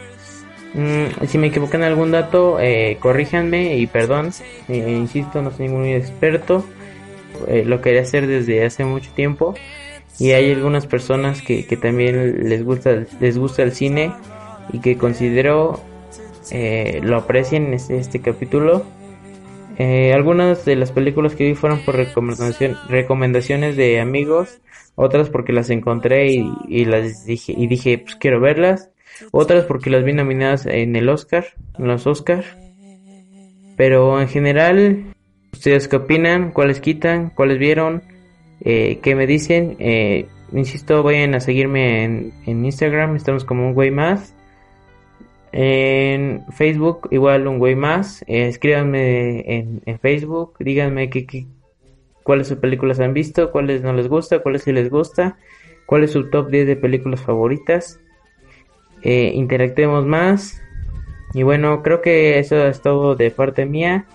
Mm, 0.74 1.26
si 1.28 1.38
me 1.38 1.48
equivoqué 1.48 1.78
en 1.78 1.84
algún 1.84 2.12
dato, 2.12 2.60
eh, 2.60 2.98
corríjanme 3.00 3.78
y 3.78 3.88
perdón. 3.88 4.32
Eh, 4.68 4.96
insisto, 4.98 5.42
no 5.42 5.52
soy 5.52 5.70
ningún 5.70 5.86
experto. 5.86 6.66
Eh, 7.48 7.64
lo 7.66 7.80
quería 7.80 8.02
hacer 8.02 8.28
desde 8.28 8.66
hace 8.66 8.84
mucho 8.84 9.12
tiempo. 9.14 9.56
Y 10.20 10.32
hay 10.32 10.52
algunas 10.52 10.88
personas 10.88 11.42
que, 11.42 11.66
que 11.66 11.78
también 11.78 12.50
les 12.50 12.64
gusta, 12.64 13.06
les 13.20 13.38
gusta 13.38 13.64
el 13.64 13.72
cine 13.72 14.12
y 14.74 14.80
que 14.80 14.98
considero 14.98 15.80
eh, 16.52 17.00
lo 17.04 17.18
aprecien 17.18 17.68
en 17.68 17.74
este, 17.76 17.98
este 17.98 18.22
capítulo. 18.22 18.84
Eh, 19.78 20.12
algunas 20.14 20.66
de 20.66 20.76
las 20.76 20.92
películas 20.92 21.36
que 21.36 21.44
vi 21.44 21.54
fueron 21.54 21.80
por 21.86 21.96
recomendación, 21.96 22.78
recomendaciones 22.90 23.76
de 23.76 24.00
amigos, 24.00 24.60
otras 24.96 25.30
porque 25.30 25.54
las 25.54 25.70
encontré 25.70 26.32
y, 26.32 26.52
y 26.68 26.86
las 26.86 27.26
dije 27.26 27.54
y 27.56 27.68
dije 27.68 28.00
pues 28.00 28.16
quiero 28.16 28.40
verlas, 28.40 28.90
otras 29.32 29.66
porque 29.66 29.92
las 29.92 30.04
vi 30.04 30.14
nominadas 30.14 30.66
en 30.66 30.96
el 30.96 31.10
Oscar, 31.10 31.46
en 31.78 31.88
los 31.88 32.08
Oscar. 32.08 32.44
Pero 33.76 34.20
en 34.20 34.28
general, 34.28 35.14
ustedes 35.54 35.88
qué 35.88 35.98
opinan, 35.98 36.52
cuáles 36.52 36.82
quitan, 36.82 37.30
cuáles 37.30 37.60
vieron, 37.60 38.02
eh, 38.62 39.00
qué 39.02 39.16
me 39.16 39.28
dicen. 39.28 39.76
Eh, 39.80 40.28
insisto, 40.52 41.04
vayan 41.04 41.36
a 41.36 41.40
seguirme 41.40 42.04
en, 42.04 42.34
en 42.46 42.66
Instagram, 42.66 43.16
estamos 43.16 43.44
como 43.44 43.68
un 43.68 43.74
güey 43.74 43.92
más. 43.92 44.34
En 45.52 46.46
Facebook, 46.52 47.08
igual 47.12 47.48
un 47.48 47.60
güey 47.60 47.76
más. 47.76 48.24
Eh, 48.28 48.48
escríbanme 48.48 49.40
en, 49.52 49.82
en, 49.86 50.00
Facebook, 50.00 50.56
díganme 50.60 51.10
qué, 51.10 51.26
qué, 51.26 51.48
cuáles 52.24 52.48
sus 52.48 52.58
películas 52.58 53.00
han 53.00 53.14
visto, 53.14 53.52
cuáles 53.52 53.82
no 53.82 53.94
les 53.94 54.08
gusta, 54.08 54.40
cuáles 54.40 54.64
sí 54.64 54.72
les 54.72 54.90
gusta, 54.90 55.38
cuál 55.86 56.04
es 56.04 56.12
su 56.12 56.30
top 56.30 56.50
10 56.50 56.68
de 56.68 56.76
películas 56.76 57.22
favoritas. 57.22 58.00
Eh, 59.02 59.32
interactuemos 59.34 60.06
más. 60.06 60.62
Y 61.34 61.44
bueno, 61.44 61.82
creo 61.84 62.02
que 62.02 62.40
eso 62.40 62.68
es 62.68 62.82
todo 62.82 63.16
de 63.16 63.32
parte 63.32 63.66
mía. 63.66 64.06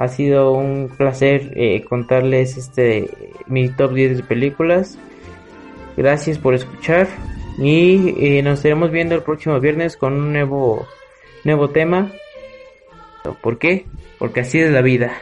Ha 0.00 0.08
sido 0.08 0.52
un 0.52 0.88
placer 0.88 1.52
eh, 1.56 1.84
contarles 1.84 2.56
este 2.56 3.10
mi 3.46 3.68
top 3.68 3.92
10 3.92 4.16
de 4.16 4.22
películas. 4.22 4.98
Gracias 5.94 6.38
por 6.38 6.54
escuchar. 6.54 7.06
Y 7.58 8.14
eh, 8.16 8.42
nos 8.42 8.60
estaremos 8.60 8.90
viendo 8.90 9.14
el 9.14 9.22
próximo 9.22 9.60
viernes 9.60 9.98
con 9.98 10.14
un 10.14 10.32
nuevo, 10.32 10.86
nuevo 11.44 11.68
tema. 11.68 12.10
¿Por 13.42 13.58
qué? 13.58 13.84
Porque 14.18 14.40
así 14.40 14.58
es 14.58 14.70
la 14.70 14.80
vida. 14.80 15.12